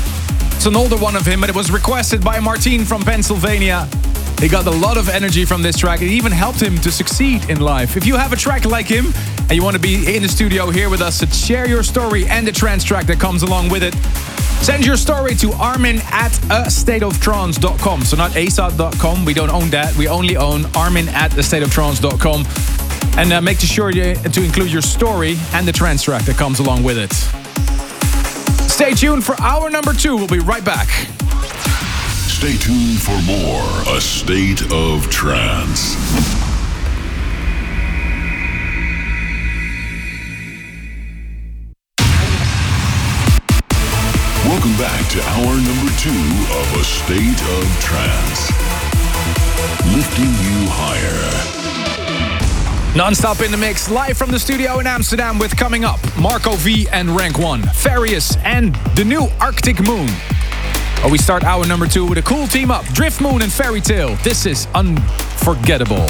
It's 0.53 0.67
an 0.67 0.75
older 0.75 0.95
one 0.95 1.15
of 1.15 1.25
him, 1.25 1.41
but 1.41 1.49
it 1.49 1.55
was 1.55 1.71
requested 1.71 2.23
by 2.23 2.39
Martine 2.39 2.85
from 2.85 3.01
Pennsylvania. 3.01 3.89
He 4.39 4.47
got 4.47 4.67
a 4.67 4.69
lot 4.69 4.95
of 4.97 5.09
energy 5.09 5.43
from 5.43 5.63
this 5.63 5.75
track. 5.75 6.03
It 6.03 6.11
even 6.11 6.31
helped 6.31 6.61
him 6.61 6.77
to 6.81 6.91
succeed 6.91 7.49
in 7.49 7.59
life. 7.61 7.97
If 7.97 8.05
you 8.05 8.15
have 8.15 8.31
a 8.31 8.35
track 8.35 8.65
like 8.65 8.85
him 8.85 9.07
and 9.39 9.53
you 9.53 9.63
want 9.63 9.75
to 9.75 9.81
be 9.81 10.15
in 10.15 10.21
the 10.21 10.29
studio 10.29 10.69
here 10.69 10.87
with 10.87 11.01
us 11.01 11.17
to 11.21 11.25
share 11.31 11.67
your 11.67 11.81
story 11.81 12.27
and 12.27 12.45
the 12.45 12.51
trance 12.51 12.83
track 12.83 13.07
that 13.07 13.19
comes 13.19 13.41
along 13.41 13.69
with 13.69 13.81
it, 13.81 13.95
send 14.63 14.85
your 14.85 14.95
story 14.95 15.33
to 15.37 15.51
armin 15.53 15.97
at 16.11 16.37
a 16.51 16.69
stateoftrance.com. 16.69 18.01
So 18.03 18.17
not 18.17 18.35
asot.com. 18.35 19.25
We 19.25 19.33
don't 19.33 19.49
own 19.49 19.71
that. 19.71 19.97
We 19.97 20.07
only 20.07 20.37
own 20.37 20.65
armin 20.75 21.09
at 21.09 21.33
a 21.33 21.41
stateoftrance.com. 21.41 22.45
And 23.17 23.33
uh, 23.33 23.41
make 23.41 23.59
sure 23.59 23.91
to 23.91 24.43
include 24.43 24.71
your 24.71 24.83
story 24.83 25.37
and 25.53 25.67
the 25.67 25.73
trance 25.73 26.03
track 26.03 26.25
that 26.25 26.37
comes 26.37 26.59
along 26.59 26.83
with 26.83 26.99
it. 26.99 27.38
Stay 28.79 28.93
tuned 28.93 29.25
for 29.25 29.35
hour 29.41 29.69
number 29.69 29.91
two. 29.91 30.15
We'll 30.15 30.29
be 30.29 30.39
right 30.39 30.63
back. 30.63 30.87
Stay 32.29 32.55
tuned 32.55 33.01
for 33.01 33.21
more 33.23 33.61
A 33.93 33.99
State 33.99 34.71
of 34.71 35.09
Trance. 35.09 35.97
Welcome 44.45 44.77
back 44.77 45.09
to 45.09 45.21
hour 45.23 45.57
number 45.57 45.91
two 45.99 46.23
of 46.55 46.79
A 46.79 46.83
State 46.85 47.41
of 47.57 47.79
Trance. 47.81 48.49
Lifting 49.93 50.31
you 50.31 50.69
higher. 50.69 51.58
Non-stop 52.95 53.41
in 53.41 53.51
the 53.51 53.57
mix, 53.57 53.87
live 53.89 54.17
from 54.17 54.31
the 54.31 54.39
studio 54.39 54.79
in 54.79 54.87
Amsterdam 54.87 55.37
with 55.37 55.55
coming 55.55 55.85
up 55.85 55.99
Marco 56.17 56.53
V 56.55 56.87
and 56.91 57.15
Rank 57.15 57.37
1, 57.37 57.61
Farius 57.61 58.35
and 58.43 58.73
the 58.95 59.05
new 59.05 59.27
Arctic 59.39 59.79
Moon. 59.79 60.09
Or 61.03 61.11
we 61.11 61.19
start 61.19 61.43
hour 61.43 61.67
number 61.67 61.85
two 61.85 62.05
with 62.05 62.17
a 62.17 62.23
cool 62.23 62.47
team 62.47 62.71
up, 62.71 62.83
Driftmoon 62.85 63.43
and 63.43 63.53
Fairy 63.53 63.79
Tale. 63.79 64.15
This 64.23 64.47
is 64.47 64.67
unforgettable. 64.73 66.07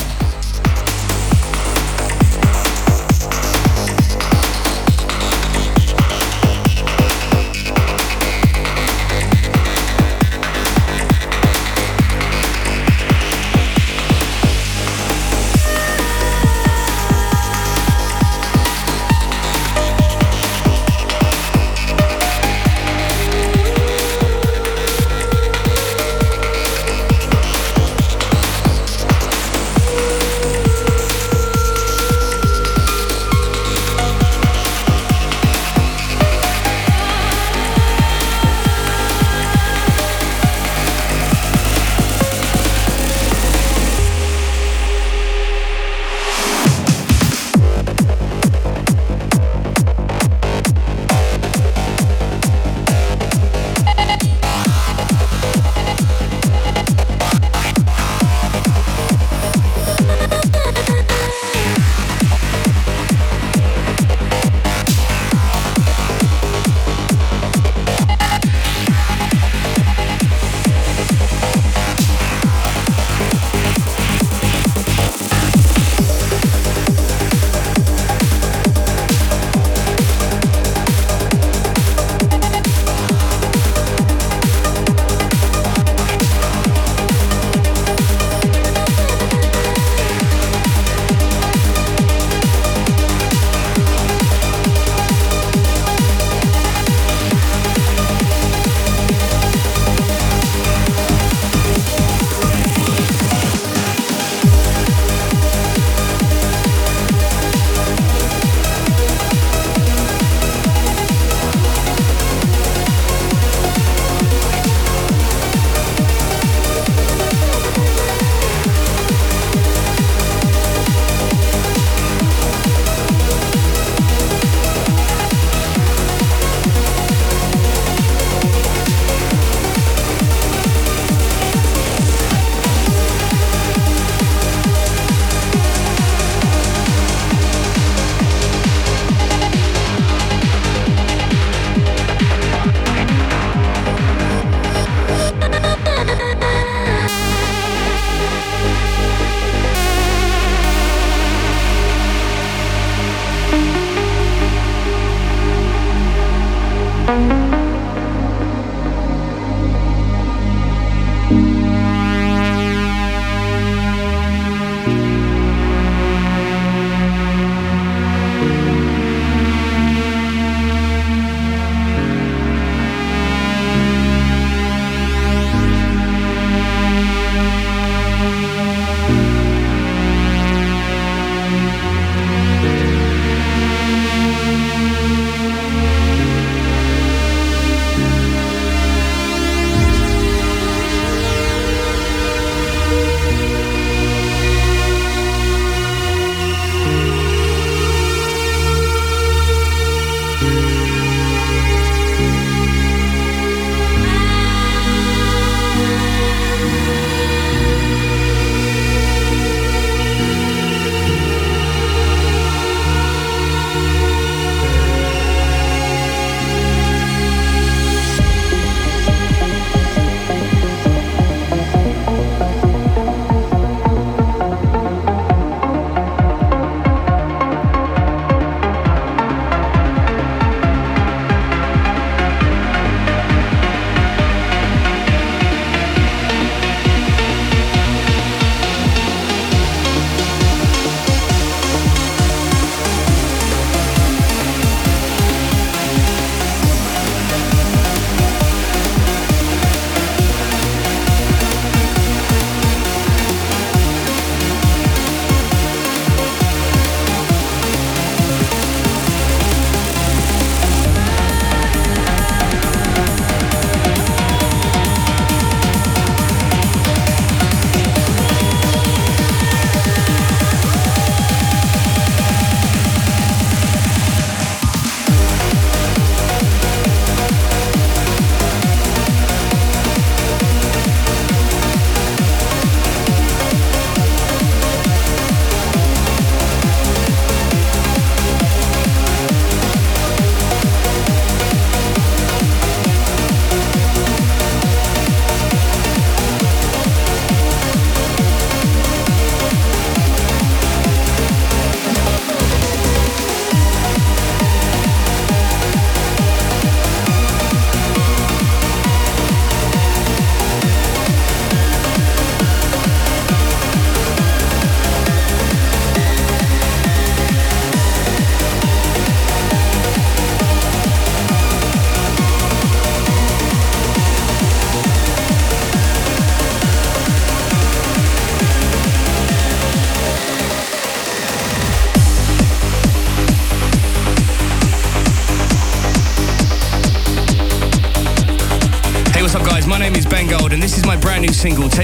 Single 341.49 341.78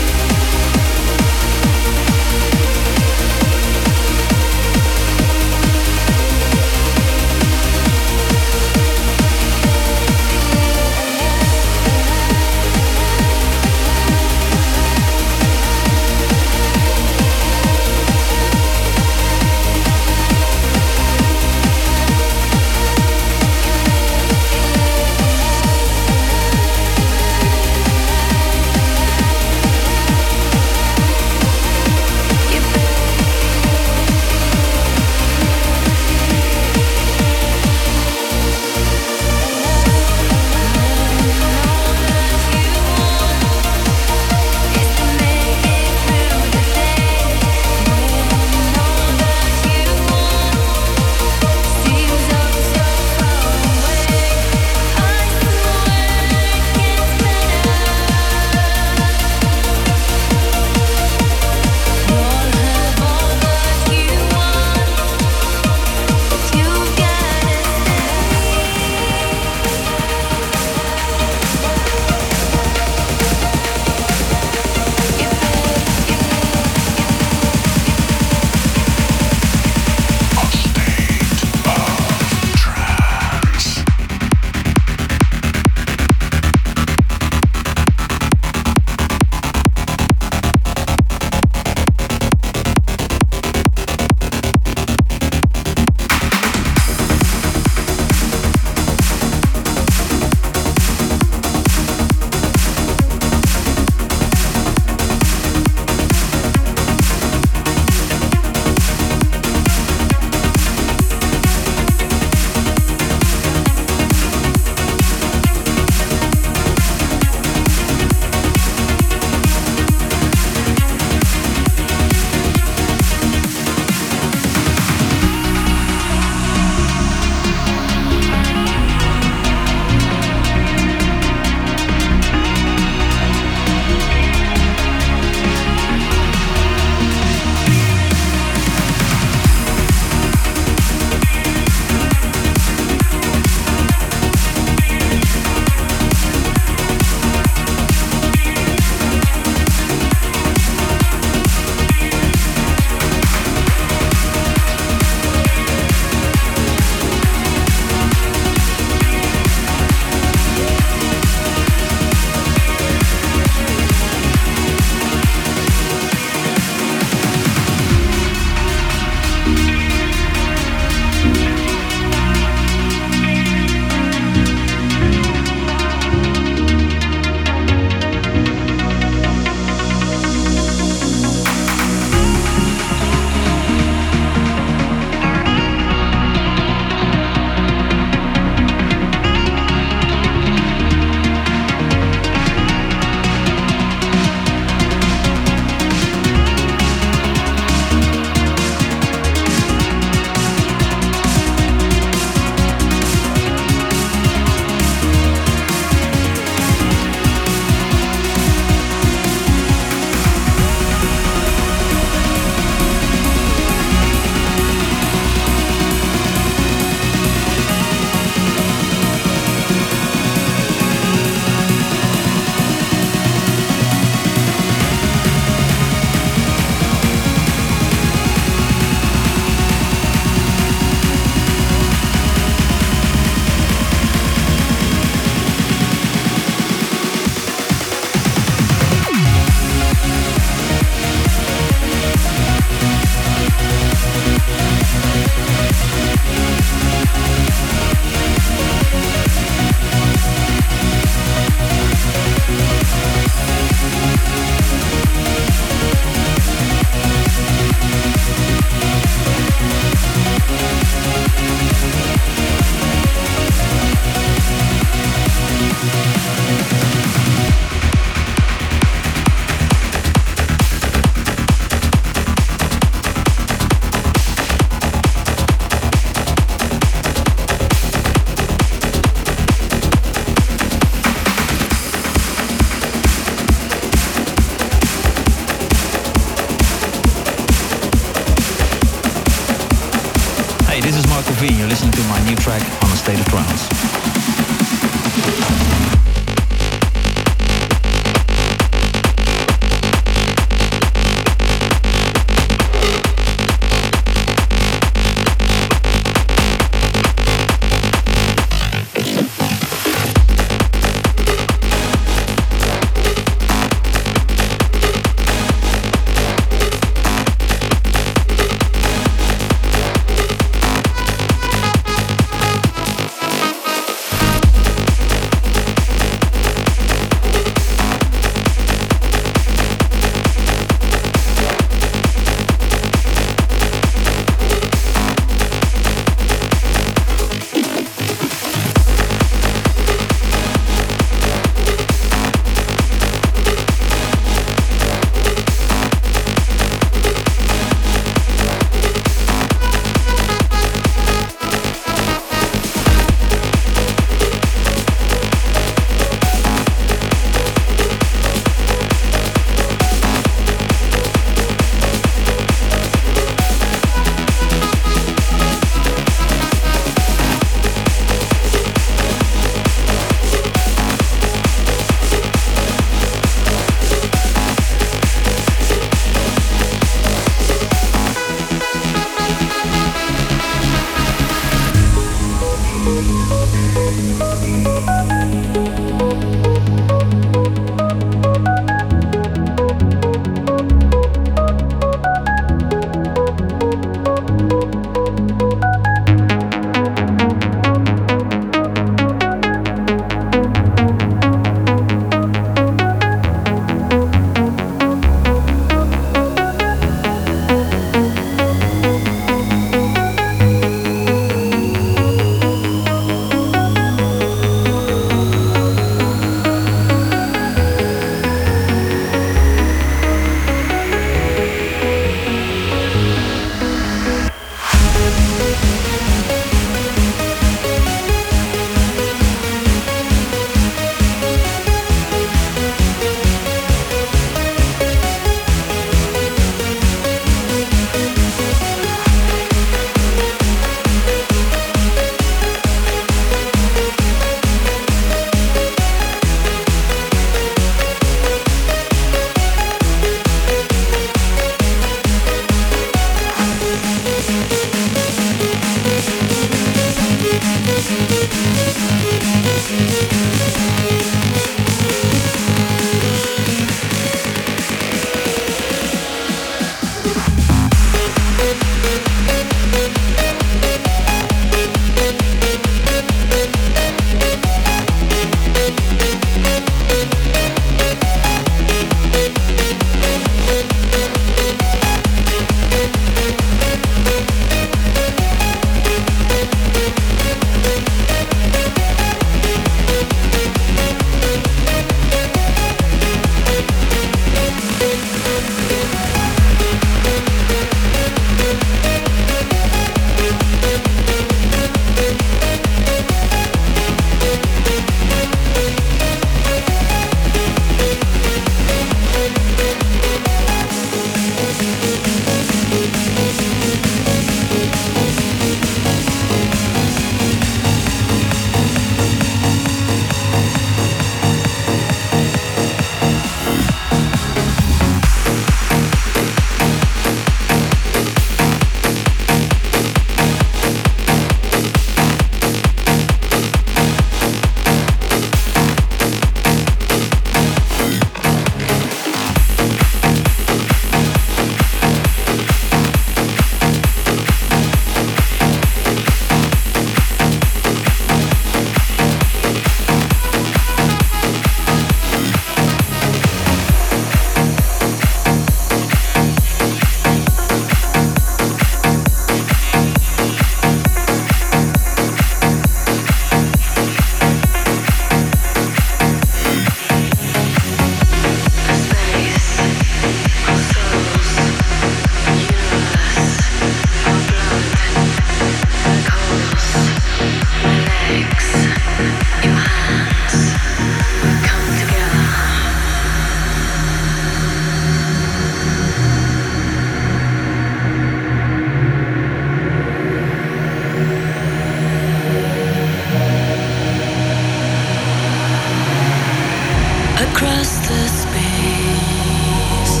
Across 597.16 597.88
the 597.88 598.08
space, 598.08 600.00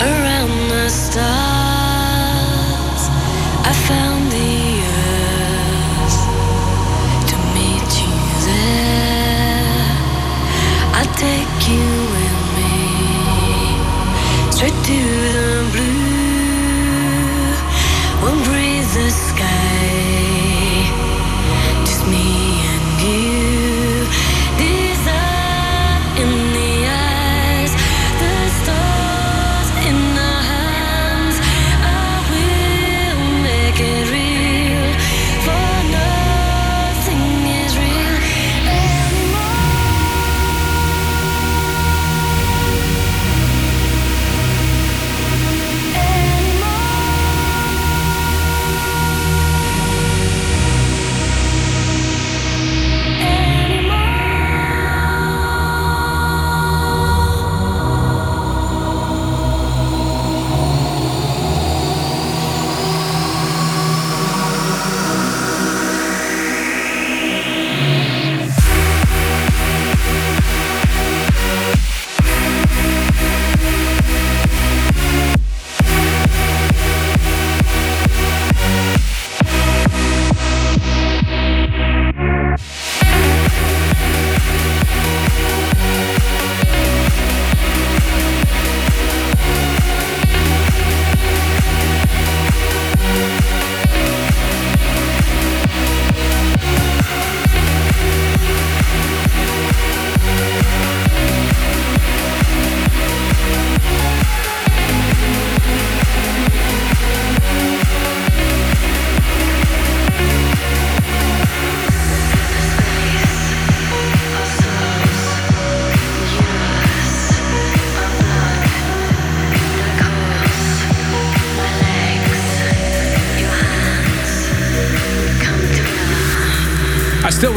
around 0.00 0.68
the 0.70 0.88
stars, 0.88 1.22
I 3.64 3.72
found. 3.88 4.21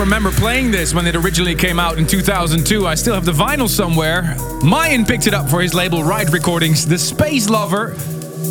Remember 0.06 0.30
playing 0.30 0.70
this 0.70 0.94
when 0.94 1.08
it 1.08 1.16
originally 1.16 1.56
came 1.56 1.80
out 1.80 1.98
in 1.98 2.06
2002. 2.06 2.86
I 2.86 2.94
still 2.94 3.16
have 3.16 3.26
the 3.26 3.32
vinyl 3.32 3.68
somewhere. 3.68 4.36
Mayan 4.64 5.04
picked 5.04 5.26
it 5.26 5.34
up 5.34 5.50
for 5.50 5.62
his 5.62 5.74
label 5.74 6.04
Ride 6.04 6.32
Recordings, 6.32 6.86
The 6.86 7.00
Space 7.00 7.50
Lover, 7.50 7.96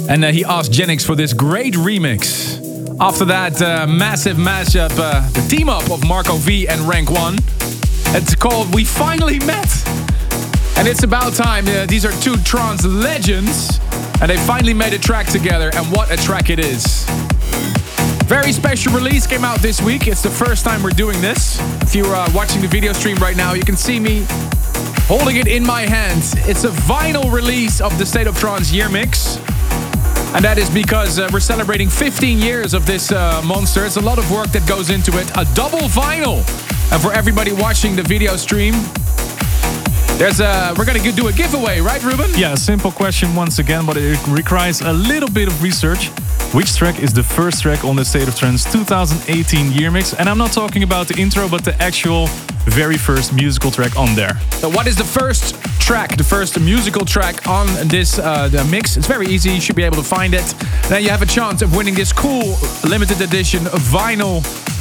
and 0.08 0.24
uh, 0.24 0.32
he 0.32 0.44
asked 0.44 0.72
Genix 0.72 1.06
for 1.06 1.14
this 1.14 1.32
great 1.32 1.74
remix. 1.74 2.58
After 3.00 3.24
that 3.26 3.62
uh, 3.62 3.86
massive 3.86 4.36
mashup, 4.36 4.90
uh, 4.98 5.28
the 5.30 5.46
team 5.48 5.68
up 5.68 5.88
of 5.92 6.04
Marco 6.04 6.34
V 6.34 6.66
and 6.66 6.80
Rank 6.82 7.10
One. 7.10 7.36
It's 8.16 8.34
called 8.34 8.74
We 8.74 8.84
Finally 8.84 9.38
Met. 9.38 9.70
And 10.76 10.88
it's 10.88 11.04
about 11.04 11.34
time. 11.34 11.68
Uh, 11.68 11.86
these 11.86 12.04
are 12.04 12.12
two 12.20 12.36
trance 12.38 12.84
legends, 12.84 13.78
and 14.20 14.28
they 14.28 14.36
finally 14.38 14.74
made 14.74 14.92
a 14.92 14.98
track 14.98 15.28
together, 15.28 15.70
and 15.74 15.86
what 15.92 16.10
a 16.10 16.16
track 16.16 16.50
it 16.50 16.58
is. 16.58 17.06
Very 18.34 18.50
special 18.50 18.92
release 18.92 19.28
came 19.28 19.44
out 19.44 19.60
this 19.60 19.80
week. 19.80 20.08
It's 20.08 20.20
the 20.20 20.28
first 20.28 20.64
time 20.64 20.82
we're 20.82 20.90
doing 20.90 21.20
this. 21.20 21.60
If 21.82 21.94
you're 21.94 22.12
uh, 22.12 22.28
watching 22.34 22.60
the 22.60 22.66
video 22.66 22.92
stream 22.92 23.16
right 23.18 23.36
now, 23.36 23.52
you 23.52 23.62
can 23.62 23.76
see 23.76 24.00
me 24.00 24.26
holding 25.06 25.36
it 25.36 25.46
in 25.46 25.64
my 25.64 25.82
hands. 25.82 26.34
It's 26.38 26.64
a 26.64 26.70
vinyl 26.70 27.32
release 27.32 27.80
of 27.80 27.96
the 27.96 28.04
State 28.04 28.26
of 28.26 28.36
Trance 28.36 28.72
year 28.72 28.88
mix. 28.88 29.36
And 30.34 30.44
that 30.44 30.56
is 30.58 30.68
because 30.68 31.20
uh, 31.20 31.30
we're 31.32 31.38
celebrating 31.38 31.88
15 31.88 32.40
years 32.40 32.74
of 32.74 32.86
this 32.86 33.12
uh, 33.12 33.40
monster. 33.44 33.86
It's 33.86 33.98
a 33.98 34.00
lot 34.00 34.18
of 34.18 34.28
work 34.32 34.48
that 34.48 34.66
goes 34.68 34.90
into 34.90 35.16
it. 35.16 35.30
A 35.38 35.46
double 35.54 35.86
vinyl. 35.86 36.38
And 36.90 37.00
for 37.00 37.12
everybody 37.12 37.52
watching 37.52 37.94
the 37.94 38.02
video 38.02 38.34
stream, 38.34 38.74
there's 40.18 40.40
a 40.40 40.74
we're 40.76 40.86
gonna 40.86 41.12
do 41.12 41.28
a 41.28 41.32
giveaway, 41.32 41.80
right, 41.80 42.02
Ruben? 42.02 42.32
Yeah, 42.34 42.56
simple 42.56 42.90
question 42.90 43.36
once 43.36 43.60
again, 43.60 43.86
but 43.86 43.96
it 43.96 44.18
requires 44.26 44.80
a 44.80 44.92
little 44.92 45.30
bit 45.30 45.46
of 45.46 45.62
research. 45.62 46.10
Which 46.54 46.76
track 46.76 47.02
is 47.02 47.12
the 47.12 47.24
first 47.24 47.62
track 47.62 47.84
on 47.84 47.96
the 47.96 48.04
State 48.04 48.28
of 48.28 48.36
Trance 48.36 48.62
2018 48.70 49.72
year 49.72 49.90
mix? 49.90 50.14
And 50.14 50.28
I'm 50.28 50.38
not 50.38 50.52
talking 50.52 50.84
about 50.84 51.08
the 51.08 51.20
intro, 51.20 51.48
but 51.48 51.64
the 51.64 51.74
actual 51.82 52.28
very 52.66 52.96
first 52.96 53.34
musical 53.34 53.72
track 53.72 53.98
on 53.98 54.14
there. 54.14 54.38
So, 54.60 54.68
what 54.68 54.86
is 54.86 54.94
the 54.94 55.02
first 55.02 55.60
track, 55.80 56.16
the 56.16 56.22
first 56.22 56.60
musical 56.60 57.04
track 57.04 57.48
on 57.48 57.66
this 57.88 58.20
uh, 58.20 58.46
the 58.46 58.64
mix? 58.66 58.96
It's 58.96 59.08
very 59.08 59.26
easy. 59.26 59.50
You 59.50 59.60
should 59.60 59.74
be 59.74 59.82
able 59.82 59.96
to 59.96 60.04
find 60.04 60.32
it. 60.32 60.44
Then 60.88 61.02
you 61.02 61.10
have 61.10 61.22
a 61.22 61.26
chance 61.26 61.60
of 61.60 61.74
winning 61.74 61.94
this 61.94 62.12
cool 62.12 62.56
limited 62.88 63.20
edition 63.20 63.64
vinyl 63.90 64.36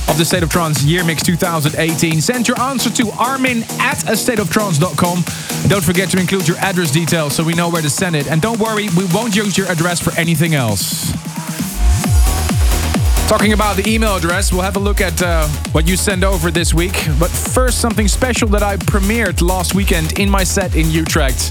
of 0.08 0.20
the 0.20 0.26
State 0.26 0.44
of 0.44 0.52
Trance 0.52 0.84
Year 0.84 1.04
Mix 1.04 1.24
2018. 1.24 2.22
Send 2.22 2.48
your 2.48 2.60
answer 2.60 2.92
to 2.92 3.10
armin 3.18 3.64
at 3.80 3.98
astateoftrance.com. 4.06 5.24
Don't 5.70 5.84
forget 5.84 6.10
to 6.12 6.20
include 6.20 6.48
your 6.48 6.58
address 6.58 6.92
details 6.92 7.36
so 7.36 7.44
we 7.44 7.56
know 7.56 7.70
where 7.70 7.82
to 7.82 7.90
send 7.90 8.16
it. 8.16 8.28
And 8.28 8.44
don't 8.44 8.60
worry, 8.60 8.90
we 8.96 9.06
won't 9.06 9.36
use 9.36 9.58
your 9.58 9.66
address 9.68 10.00
for 10.00 10.14
anything 10.20 10.54
else. 10.54 11.13
Talking 13.34 13.54
about 13.54 13.78
the 13.78 13.90
email 13.90 14.16
address, 14.16 14.54
we'll 14.54 14.62
have 14.62 14.76
a 14.76 14.80
look 14.80 15.02
at 15.02 15.20
uh, 15.24 15.48
what 15.72 15.88
you 15.88 15.98
send 15.98 16.24
over 16.24 16.52
this 16.52 16.72
week. 16.72 16.94
But 17.20 17.32
first, 17.32 17.82
something 17.82 18.08
special 18.08 18.48
that 18.50 18.62
I 18.62 18.78
premiered 18.78 19.42
last 19.42 19.74
weekend 19.74 20.20
in 20.20 20.30
my 20.30 20.44
set 20.44 20.76
in 20.76 20.92
Utrecht. 20.92 21.50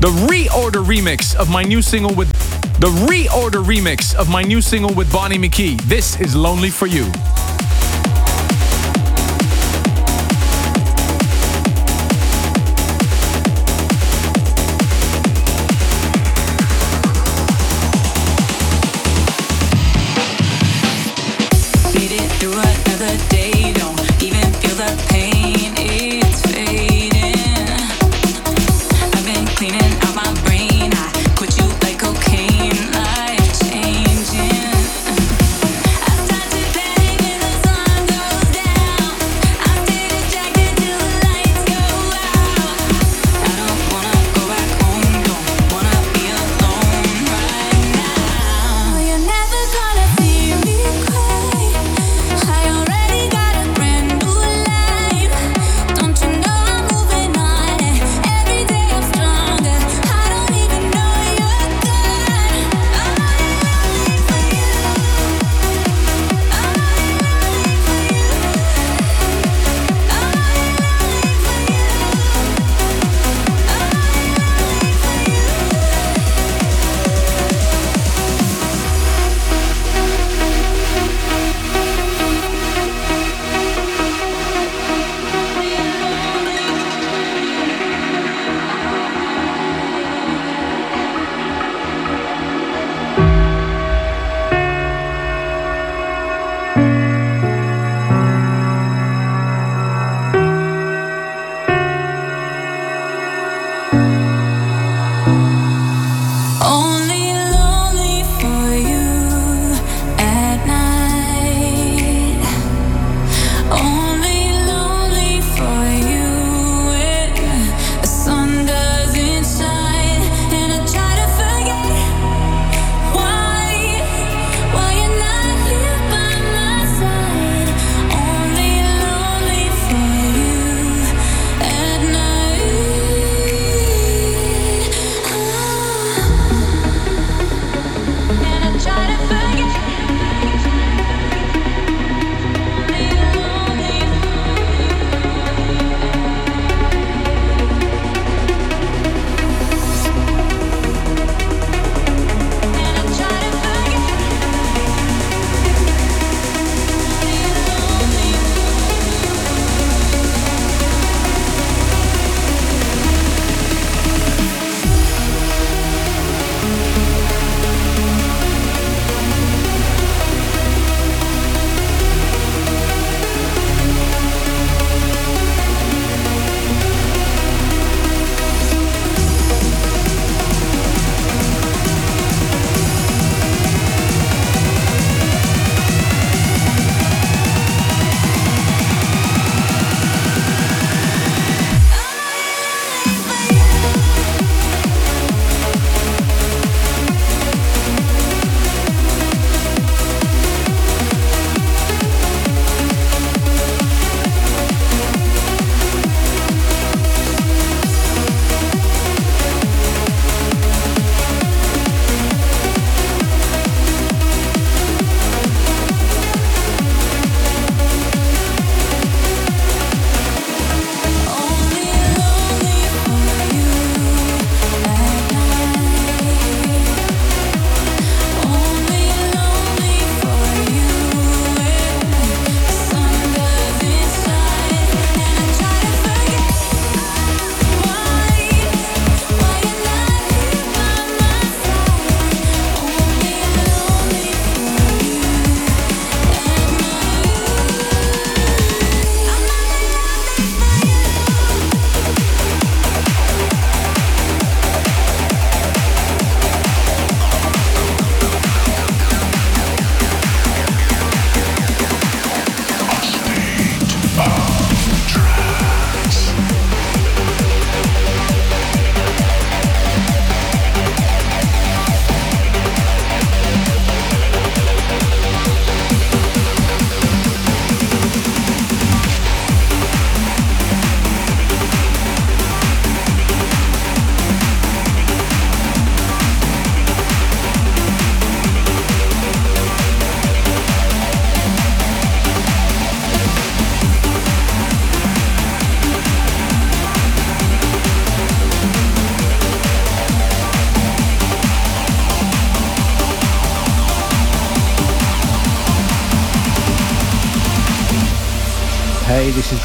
The 0.00 0.08
ReOrder 0.30 0.82
remix 0.82 1.36
of 1.36 1.50
my 1.50 1.62
new 1.62 1.82
single 1.82 2.14
with 2.14 2.32
the 2.80 2.88
ReOrder 3.06 3.62
remix 3.62 4.14
of 4.14 4.30
my 4.30 4.40
new 4.40 4.62
single 4.62 4.94
with 4.94 5.12
Bonnie 5.12 5.36
McKee. 5.36 5.78
This 5.82 6.18
is 6.22 6.34
Lonely 6.34 6.70
for 6.70 6.86
You. 6.86 7.04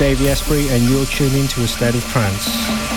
Dave 0.05 0.19
Esprey, 0.19 0.69
and 0.69 0.87
you're 0.87 1.07
tuning 1.07 1.47
to 1.47 1.63
A 1.63 1.67
State 1.67 1.95
of 1.95 2.05
Trance. 2.09 2.94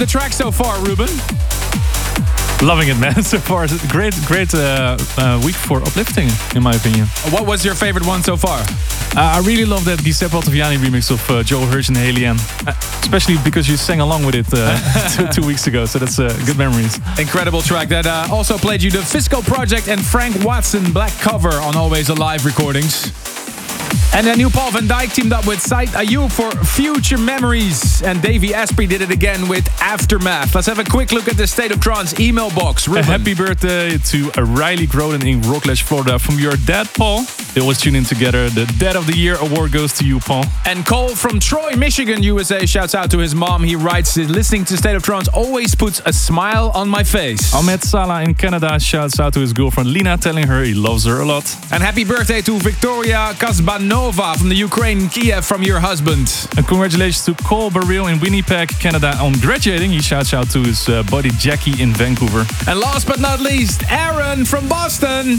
The 0.00 0.06
track 0.06 0.32
so 0.32 0.50
far, 0.50 0.78
Ruben? 0.82 1.08
Loving 2.66 2.88
it, 2.88 2.98
man. 2.98 3.22
So 3.30 3.38
far, 3.38 3.64
it's 3.64 3.84
a 3.84 3.88
great, 3.88 4.14
great 4.26 4.54
uh, 4.54 4.96
uh, 5.18 5.40
week 5.44 5.54
for 5.54 5.82
uplifting, 5.82 6.28
in 6.56 6.62
my 6.62 6.72
opinion. 6.72 7.06
What 7.30 7.46
was 7.46 7.64
your 7.64 7.74
favorite 7.74 8.06
one 8.06 8.22
so 8.22 8.36
far? 8.36 8.60
Uh, 8.60 9.36
I 9.36 9.42
really 9.44 9.66
love 9.66 9.84
that 9.84 9.98
Giuseppe 10.02 10.36
Ottaviani 10.36 10.78
remix 10.78 11.10
of 11.10 11.30
uh, 11.30 11.42
Joe 11.42 11.66
Hirsch 11.66 11.88
and 11.88 11.98
Ann, 11.98 12.36
uh, 12.66 12.72
especially 13.02 13.36
because 13.44 13.68
you 13.68 13.76
sang 13.76 14.00
along 14.00 14.24
with 14.24 14.34
it 14.34 14.46
uh, 14.52 14.78
two, 15.32 15.40
two 15.42 15.46
weeks 15.46 15.66
ago. 15.66 15.84
So 15.84 15.98
that's 15.98 16.18
uh, 16.18 16.34
good 16.46 16.56
memories. 16.56 16.98
Incredible 17.18 17.60
track 17.60 17.88
that 17.88 18.06
uh, 18.06 18.26
also 18.34 18.56
played 18.56 18.82
you 18.82 18.90
the 18.90 19.04
Fisco 19.04 19.42
Project 19.42 19.88
and 19.88 20.00
Frank 20.00 20.42
Watson 20.42 20.92
black 20.92 21.12
cover 21.20 21.52
on 21.52 21.76
Always 21.76 22.08
Alive 22.08 22.46
recordings. 22.46 23.12
And 24.12 24.26
then 24.26 24.38
new 24.38 24.50
Paul 24.50 24.72
van 24.72 24.88
Dyk 24.88 25.14
teamed 25.14 25.32
up 25.32 25.46
with 25.46 25.60
Saad 25.60 25.88
Ayub 25.88 26.32
for 26.32 26.50
Future 26.64 27.16
Memories. 27.16 28.02
And 28.02 28.20
Davey 28.20 28.52
Asprey 28.52 28.86
did 28.86 29.02
it 29.02 29.10
again 29.10 29.48
with 29.48 29.68
Aftermath. 29.80 30.54
Let's 30.54 30.66
have 30.66 30.80
a 30.80 30.84
quick 30.84 31.12
look 31.12 31.28
at 31.28 31.36
the 31.36 31.46
State 31.46 31.70
of 31.70 31.80
Trance 31.80 32.18
email 32.18 32.50
box. 32.50 32.88
A 32.88 33.02
happy 33.02 33.34
birthday 33.34 33.98
to 33.98 34.30
Riley 34.32 34.86
Groden 34.88 35.24
in 35.24 35.40
Rockledge, 35.42 35.82
Florida 35.82 36.18
from 36.18 36.38
your 36.38 36.56
dad, 36.66 36.88
Paul. 36.94 37.24
They 37.54 37.60
always 37.60 37.80
tune 37.80 37.96
in 37.96 38.04
together. 38.04 38.48
The 38.48 38.66
Dead 38.78 38.94
of 38.94 39.06
the 39.06 39.16
Year 39.16 39.36
award 39.36 39.72
goes 39.72 39.92
to 39.94 40.04
you, 40.04 40.20
Paul. 40.20 40.44
And 40.66 40.86
Cole 40.86 41.16
from 41.16 41.40
Troy, 41.40 41.74
Michigan, 41.76 42.22
USA 42.22 42.64
shouts 42.64 42.94
out 42.94 43.10
to 43.10 43.18
his 43.18 43.34
mom. 43.34 43.64
He 43.64 43.74
writes, 43.74 44.16
listening 44.16 44.64
to 44.66 44.76
State 44.76 44.94
of 44.94 45.02
Trance 45.02 45.26
always 45.28 45.74
puts 45.74 46.00
a 46.06 46.12
smile 46.12 46.70
on 46.74 46.88
my 46.88 47.02
face. 47.02 47.52
Ahmed 47.52 47.82
Salah 47.82 48.22
in 48.22 48.34
Canada 48.34 48.78
shouts 48.78 49.18
out 49.18 49.32
to 49.34 49.40
his 49.40 49.52
girlfriend 49.52 49.92
Lina, 49.92 50.16
telling 50.16 50.46
her 50.46 50.62
he 50.62 50.74
loves 50.74 51.04
her 51.06 51.20
a 51.20 51.24
lot. 51.24 51.44
And 51.72 51.82
happy 51.82 52.04
birthday 52.04 52.40
to 52.42 52.58
Victoria 52.58 53.32
Kasbanova 53.34 54.36
from 54.36 54.48
the 54.48 54.54
Ukraine, 54.54 55.08
Kiev, 55.08 55.44
from 55.44 55.62
your 55.64 55.80
husband. 55.80 56.48
And 56.56 56.66
congratulations 56.68 57.24
to 57.24 57.34
Cole 57.42 57.70
Baril 57.70 58.12
in 58.12 58.20
Winnipeg, 58.20 58.68
Canada 58.78 59.16
on 59.18 59.32
graduating. 59.40 59.90
He 59.90 60.00
shouts 60.00 60.32
out 60.32 60.50
to 60.50 60.60
his 60.60 60.88
uh, 60.88 61.02
buddy 61.04 61.30
Jackie 61.30 61.82
in 61.82 61.92
Vancouver. 61.94 62.44
And 62.68 62.78
last 62.78 63.08
but 63.08 63.18
not 63.18 63.40
least, 63.40 63.82
Aaron 63.90 64.44
from 64.44 64.68
Boston. 64.68 65.38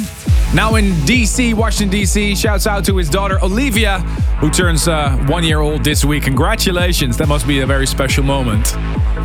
Now 0.54 0.76
in 0.76 0.92
DC, 1.08 1.54
Washington, 1.54 1.98
DC, 1.98 2.01
shouts 2.06 2.66
out 2.68 2.84
to 2.86 2.98
his 2.98 3.10
daughter 3.10 3.38
Olivia, 3.44 4.00
who 4.40 4.50
turns 4.50 4.88
uh, 4.88 5.16
one 5.28 5.44
year 5.44 5.60
old 5.60 5.84
this 5.84 6.04
week. 6.04 6.24
Congratulations, 6.24 7.18
that 7.18 7.28
must 7.28 7.48
be 7.48 7.60
a 7.60 7.66
very 7.66 7.86
special 7.86 8.24
moment. 8.24 8.68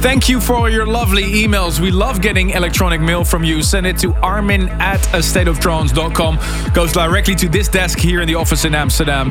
Thank 0.01 0.29
you 0.29 0.41
for 0.41 0.55
all 0.55 0.69
your 0.69 0.87
lovely 0.87 1.23
emails. 1.23 1.81
We 1.81 1.91
love 1.91 2.21
getting 2.21 2.51
electronic 2.51 3.01
mail 3.01 3.25
from 3.25 3.45
you. 3.45 3.63
Send 3.63 3.87
it 3.87 3.99
to 3.99 4.13
armin 4.17 4.69
at 4.69 5.01
astateoftrance.com. 5.01 6.73
Goes 6.75 6.93
directly 6.93 7.35
to 7.37 7.49
this 7.49 7.69
desk 7.69 7.99
here 7.99 8.21
in 8.21 8.29
the 8.29 8.35
office 8.35 8.65
in 8.67 8.75
Amsterdam. 8.75 9.31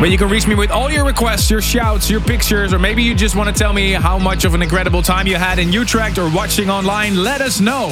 Where 0.00 0.08
you 0.08 0.16
can 0.16 0.28
reach 0.28 0.46
me 0.46 0.54
with 0.54 0.70
all 0.70 0.90
your 0.90 1.04
requests, 1.04 1.50
your 1.50 1.60
shouts, 1.60 2.08
your 2.08 2.20
pictures, 2.20 2.72
or 2.72 2.78
maybe 2.78 3.02
you 3.02 3.14
just 3.14 3.34
want 3.34 3.54
to 3.54 3.58
tell 3.58 3.72
me 3.72 3.92
how 3.92 4.18
much 4.18 4.44
of 4.44 4.54
an 4.54 4.62
incredible 4.62 5.02
time 5.02 5.26
you 5.26 5.36
had 5.36 5.58
in 5.58 5.72
Utrecht 5.72 6.18
or 6.18 6.30
watching 6.32 6.70
online. 6.70 7.16
Let 7.16 7.40
us 7.40 7.60
know. 7.60 7.88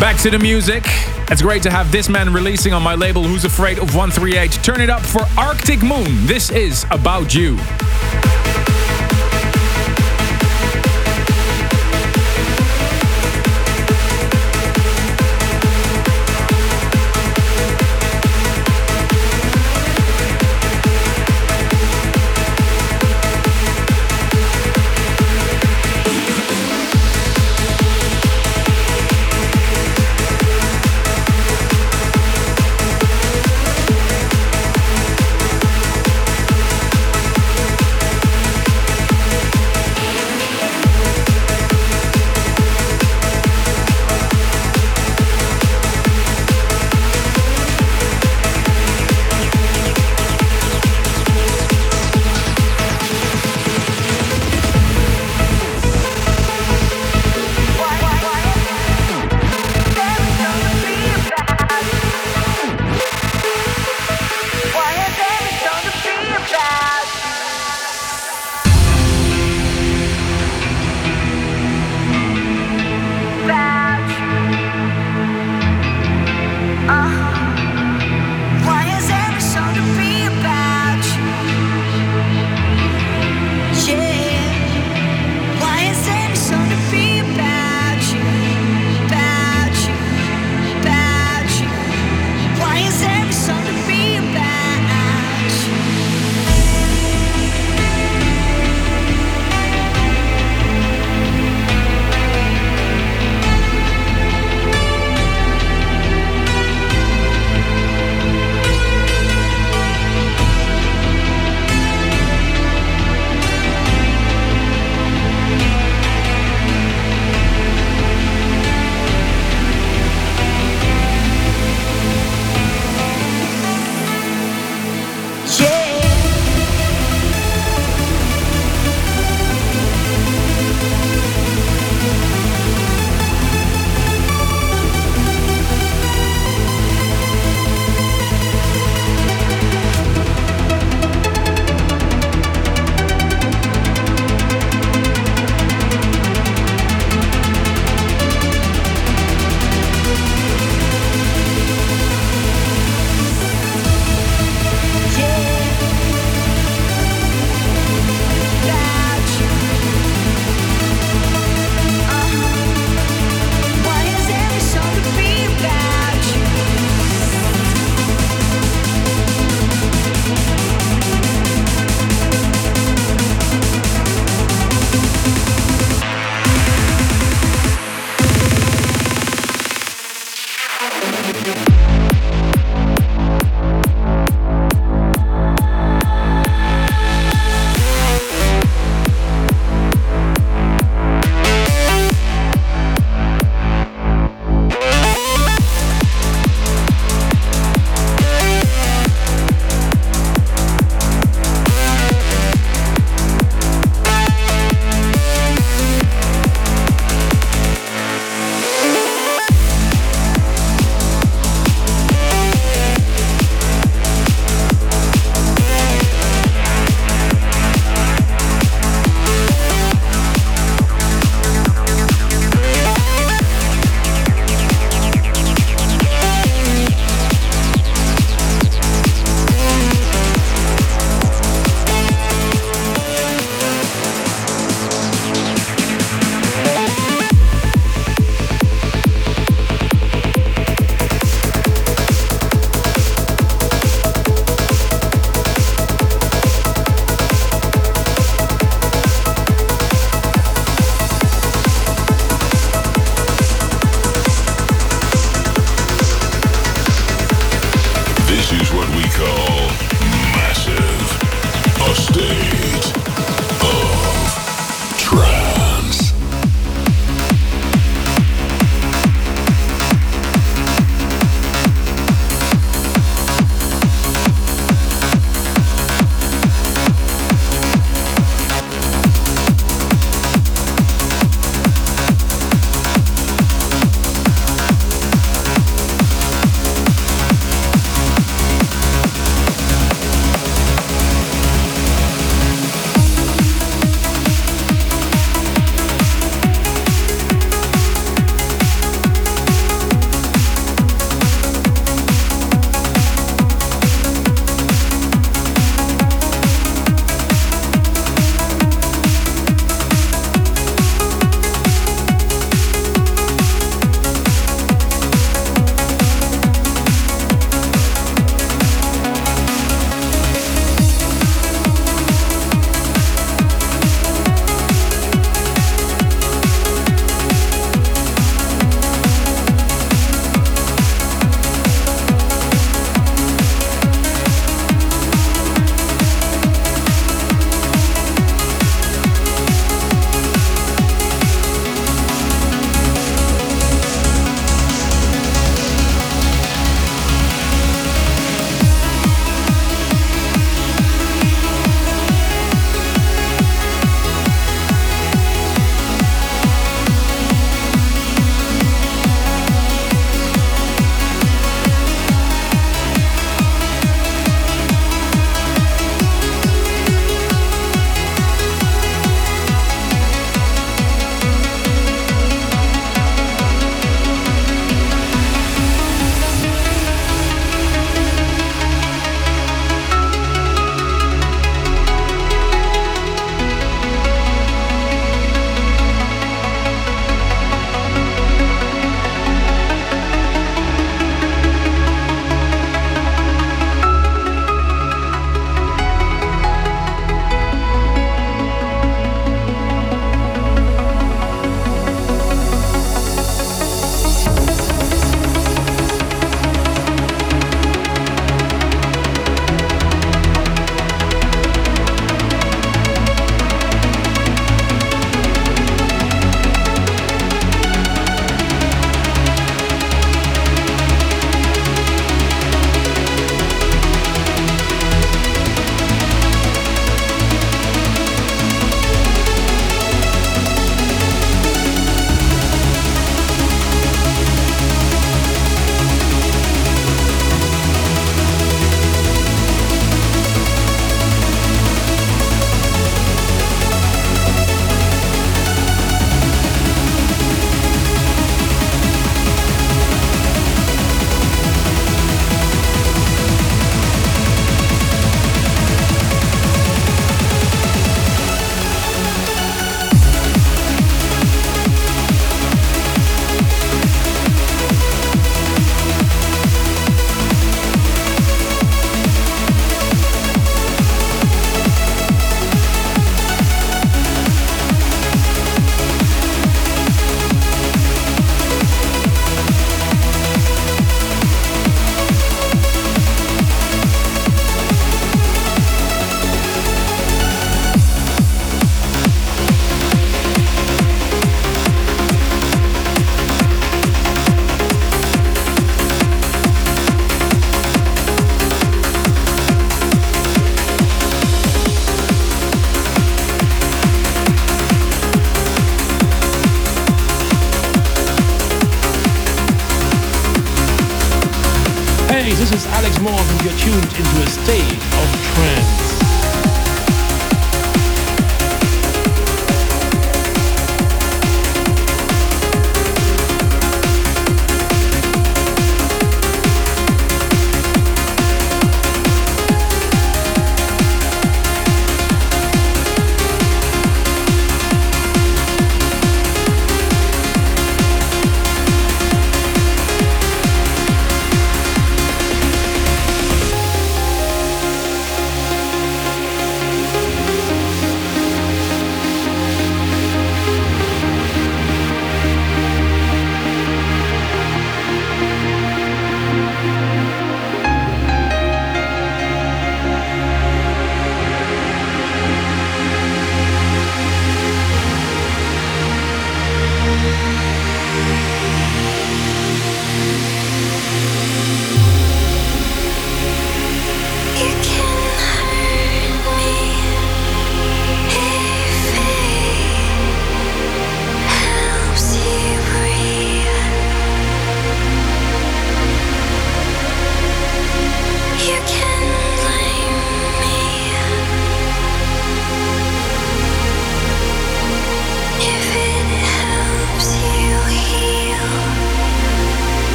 Back 0.00 0.20
to 0.22 0.30
the 0.30 0.38
music. 0.38 0.84
It's 1.30 1.40
great 1.40 1.62
to 1.62 1.70
have 1.70 1.90
this 1.90 2.08
man 2.08 2.32
releasing 2.32 2.72
on 2.72 2.82
my 2.82 2.94
label 2.94 3.22
Who's 3.22 3.44
Afraid 3.44 3.78
of 3.78 3.94
138. 3.94 4.52
Turn 4.62 4.80
it 4.80 4.90
up 4.90 5.00
for 5.00 5.22
Arctic 5.38 5.82
Moon. 5.82 6.26
This 6.26 6.50
is 6.50 6.84
About 6.90 7.34
You. 7.34 7.56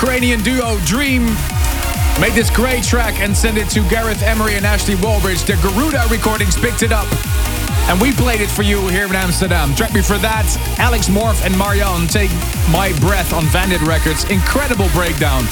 Ukrainian 0.00 0.40
duo 0.44 0.78
Dream 0.84 1.24
made 2.20 2.32
this 2.32 2.50
great 2.50 2.84
track 2.84 3.18
and 3.18 3.36
sent 3.36 3.58
it 3.58 3.68
to 3.70 3.80
Gareth 3.88 4.22
Emery 4.22 4.54
and 4.54 4.64
Ashley 4.64 4.94
Walbridge. 4.94 5.42
Their 5.42 5.56
Garuda 5.56 6.06
recordings 6.08 6.56
picked 6.56 6.84
it 6.84 6.92
up. 6.92 7.08
And 7.88 8.00
we 8.00 8.12
played 8.12 8.40
it 8.40 8.48
for 8.48 8.62
you 8.62 8.86
here 8.86 9.06
in 9.06 9.16
Amsterdam. 9.16 9.74
Track 9.74 9.92
before 9.92 10.18
that, 10.18 10.46
Alex 10.78 11.08
Morph 11.08 11.44
and 11.44 11.58
Marianne 11.58 12.06
take 12.06 12.30
My 12.70 12.96
Breath 13.00 13.32
on 13.32 13.42
Vandit 13.46 13.82
Records. 13.82 14.22
Incredible 14.30 14.88
breakdown. 14.90 15.42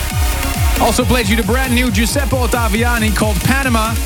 Also 0.80 1.04
played 1.04 1.28
you 1.28 1.34
the 1.34 1.42
brand 1.42 1.74
new 1.74 1.90
Giuseppe 1.90 2.36
Ottaviani 2.36 3.16
called 3.16 3.34
Panama, 3.40 3.96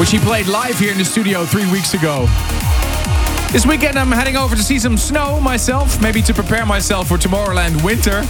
which 0.00 0.10
he 0.10 0.18
played 0.18 0.48
live 0.48 0.76
here 0.80 0.90
in 0.90 0.98
the 0.98 1.04
studio 1.04 1.46
three 1.46 1.70
weeks 1.70 1.94
ago. 1.94 2.26
This 3.52 3.64
weekend 3.66 3.98
I'm 3.98 4.12
heading 4.12 4.36
over 4.36 4.54
to 4.54 4.62
see 4.62 4.78
some 4.78 4.96
snow 4.98 5.40
myself, 5.40 6.00
maybe 6.02 6.20
to 6.22 6.34
prepare 6.34 6.66
myself 6.66 7.08
for 7.08 7.16
Tomorrowland 7.16 7.82
winter. 7.82 8.22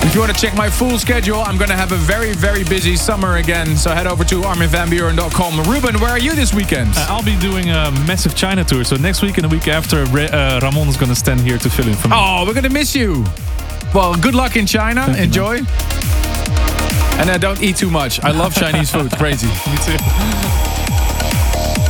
And 0.00 0.08
if 0.10 0.14
you 0.14 0.20
want 0.20 0.34
to 0.34 0.40
check 0.40 0.56
my 0.56 0.68
full 0.68 0.98
schedule, 0.98 1.38
I'm 1.38 1.56
going 1.56 1.70
to 1.70 1.76
have 1.76 1.92
a 1.92 1.96
very, 1.96 2.32
very 2.34 2.64
busy 2.64 2.96
summer 2.96 3.36
again. 3.36 3.76
So 3.76 3.90
head 3.92 4.06
over 4.08 4.24
to 4.24 4.40
arminvanbuuren.com. 4.42 5.62
Ruben, 5.70 6.00
where 6.00 6.10
are 6.10 6.18
you 6.18 6.34
this 6.34 6.52
weekend? 6.52 6.90
Uh, 6.96 7.06
I'll 7.08 7.22
be 7.24 7.38
doing 7.38 7.70
a 7.70 7.90
massive 8.06 8.34
China 8.34 8.64
tour. 8.64 8.82
So 8.84 8.96
next 8.96 9.22
week 9.22 9.38
and 9.38 9.44
the 9.44 9.54
week 9.54 9.68
after, 9.68 10.02
uh, 10.02 10.60
Ramon 10.62 10.88
is 10.88 10.96
going 10.96 11.08
to 11.10 11.14
stand 11.16 11.40
here 11.40 11.58
to 11.58 11.70
fill 11.70 11.86
in 11.88 11.94
for 11.94 12.08
me. 12.08 12.14
Oh, 12.16 12.44
we're 12.46 12.54
going 12.54 12.64
to 12.64 12.70
miss 12.70 12.94
you. 12.94 13.24
Well, 13.94 14.14
good 14.16 14.34
luck 14.34 14.56
in 14.56 14.66
China. 14.66 15.04
Thank 15.06 15.16
you, 15.18 15.24
Enjoy. 15.24 15.56
and 17.20 17.30
uh, 17.30 17.38
don't 17.38 17.62
eat 17.62 17.76
too 17.76 17.90
much. 17.90 18.20
I 18.22 18.32
love 18.32 18.52
Chinese 18.54 18.90
food. 18.90 19.12
Crazy. 19.16 19.46
Me 19.46 19.76
too. 19.84 20.65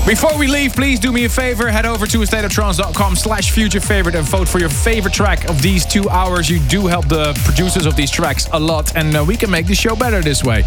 Before 0.07 0.39
we 0.39 0.47
leave, 0.47 0.73
please 0.73 1.01
do 1.01 1.11
me 1.11 1.25
a 1.25 1.29
favor. 1.29 1.69
Head 1.69 1.85
over 1.85 2.07
to 2.07 2.19
stateoftrance.com 2.19 3.17
slash 3.17 3.51
future 3.51 3.81
favorite 3.81 4.15
and 4.15 4.25
vote 4.25 4.49
for 4.49 4.61
your 4.61 4.69
favorite 4.69 5.13
track 5.13 5.49
of 5.49 5.61
these 5.61 5.85
two 5.85 6.09
hours. 6.09 6.49
You 6.49 6.61
do 6.61 6.87
help 6.87 7.09
the 7.09 7.33
producers 7.45 7.87
of 7.87 7.97
these 7.97 8.09
tracks 8.09 8.49
a 8.53 8.61
lot, 8.61 8.95
and 8.95 9.17
uh, 9.17 9.25
we 9.27 9.37
can 9.37 9.51
make 9.51 9.67
the 9.67 9.75
show 9.75 9.97
better 9.97 10.23
this 10.23 10.45
way. 10.45 10.63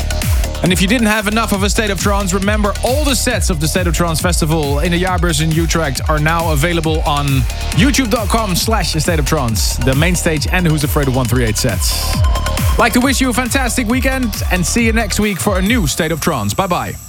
And 0.62 0.74
if 0.74 0.82
you 0.82 0.90
didn't 0.90 1.08
have 1.08 1.26
enough 1.26 1.54
of 1.54 1.64
a 1.64 1.70
State 1.70 1.90
of 1.90 2.02
Trance, 2.02 2.34
remember 2.34 2.74
all 2.84 3.06
the 3.06 3.16
sets 3.16 3.50
of 3.50 3.62
the 3.62 3.68
State 3.70 3.88
of 3.88 3.96
Trance 3.96 4.20
Festival 4.20 4.80
in 4.80 4.92
the 4.92 5.02
Jaarbeurs 5.02 5.42
in 5.42 5.52
Utrecht 5.52 6.02
are 6.10 6.20
now 6.20 6.52
available 6.52 7.00
on 7.04 7.28
youtube.com 7.78 8.58
slash 8.58 8.92
State 8.92 9.20
of 9.20 9.26
Trance, 9.26 9.78
the 9.78 9.96
main 9.96 10.16
stage 10.16 10.48
and 10.48 10.68
Who's 10.68 10.84
Afraid 10.84 11.08
of 11.08 11.16
138 11.16 11.56
sets. 11.56 12.78
Like 12.78 12.92
to 12.92 13.00
wish 13.00 13.22
you 13.22 13.30
a 13.30 13.34
fantastic 13.34 13.88
weekend 13.88 14.44
and 14.52 14.66
see 14.66 14.86
you 14.86 14.92
next 14.92 15.18
week 15.18 15.40
for 15.40 15.60
a 15.60 15.62
new 15.62 15.88
State 15.88 16.12
of 16.12 16.20
Trance. 16.20 16.54
Bye 16.54 16.68
bye. 16.68 17.09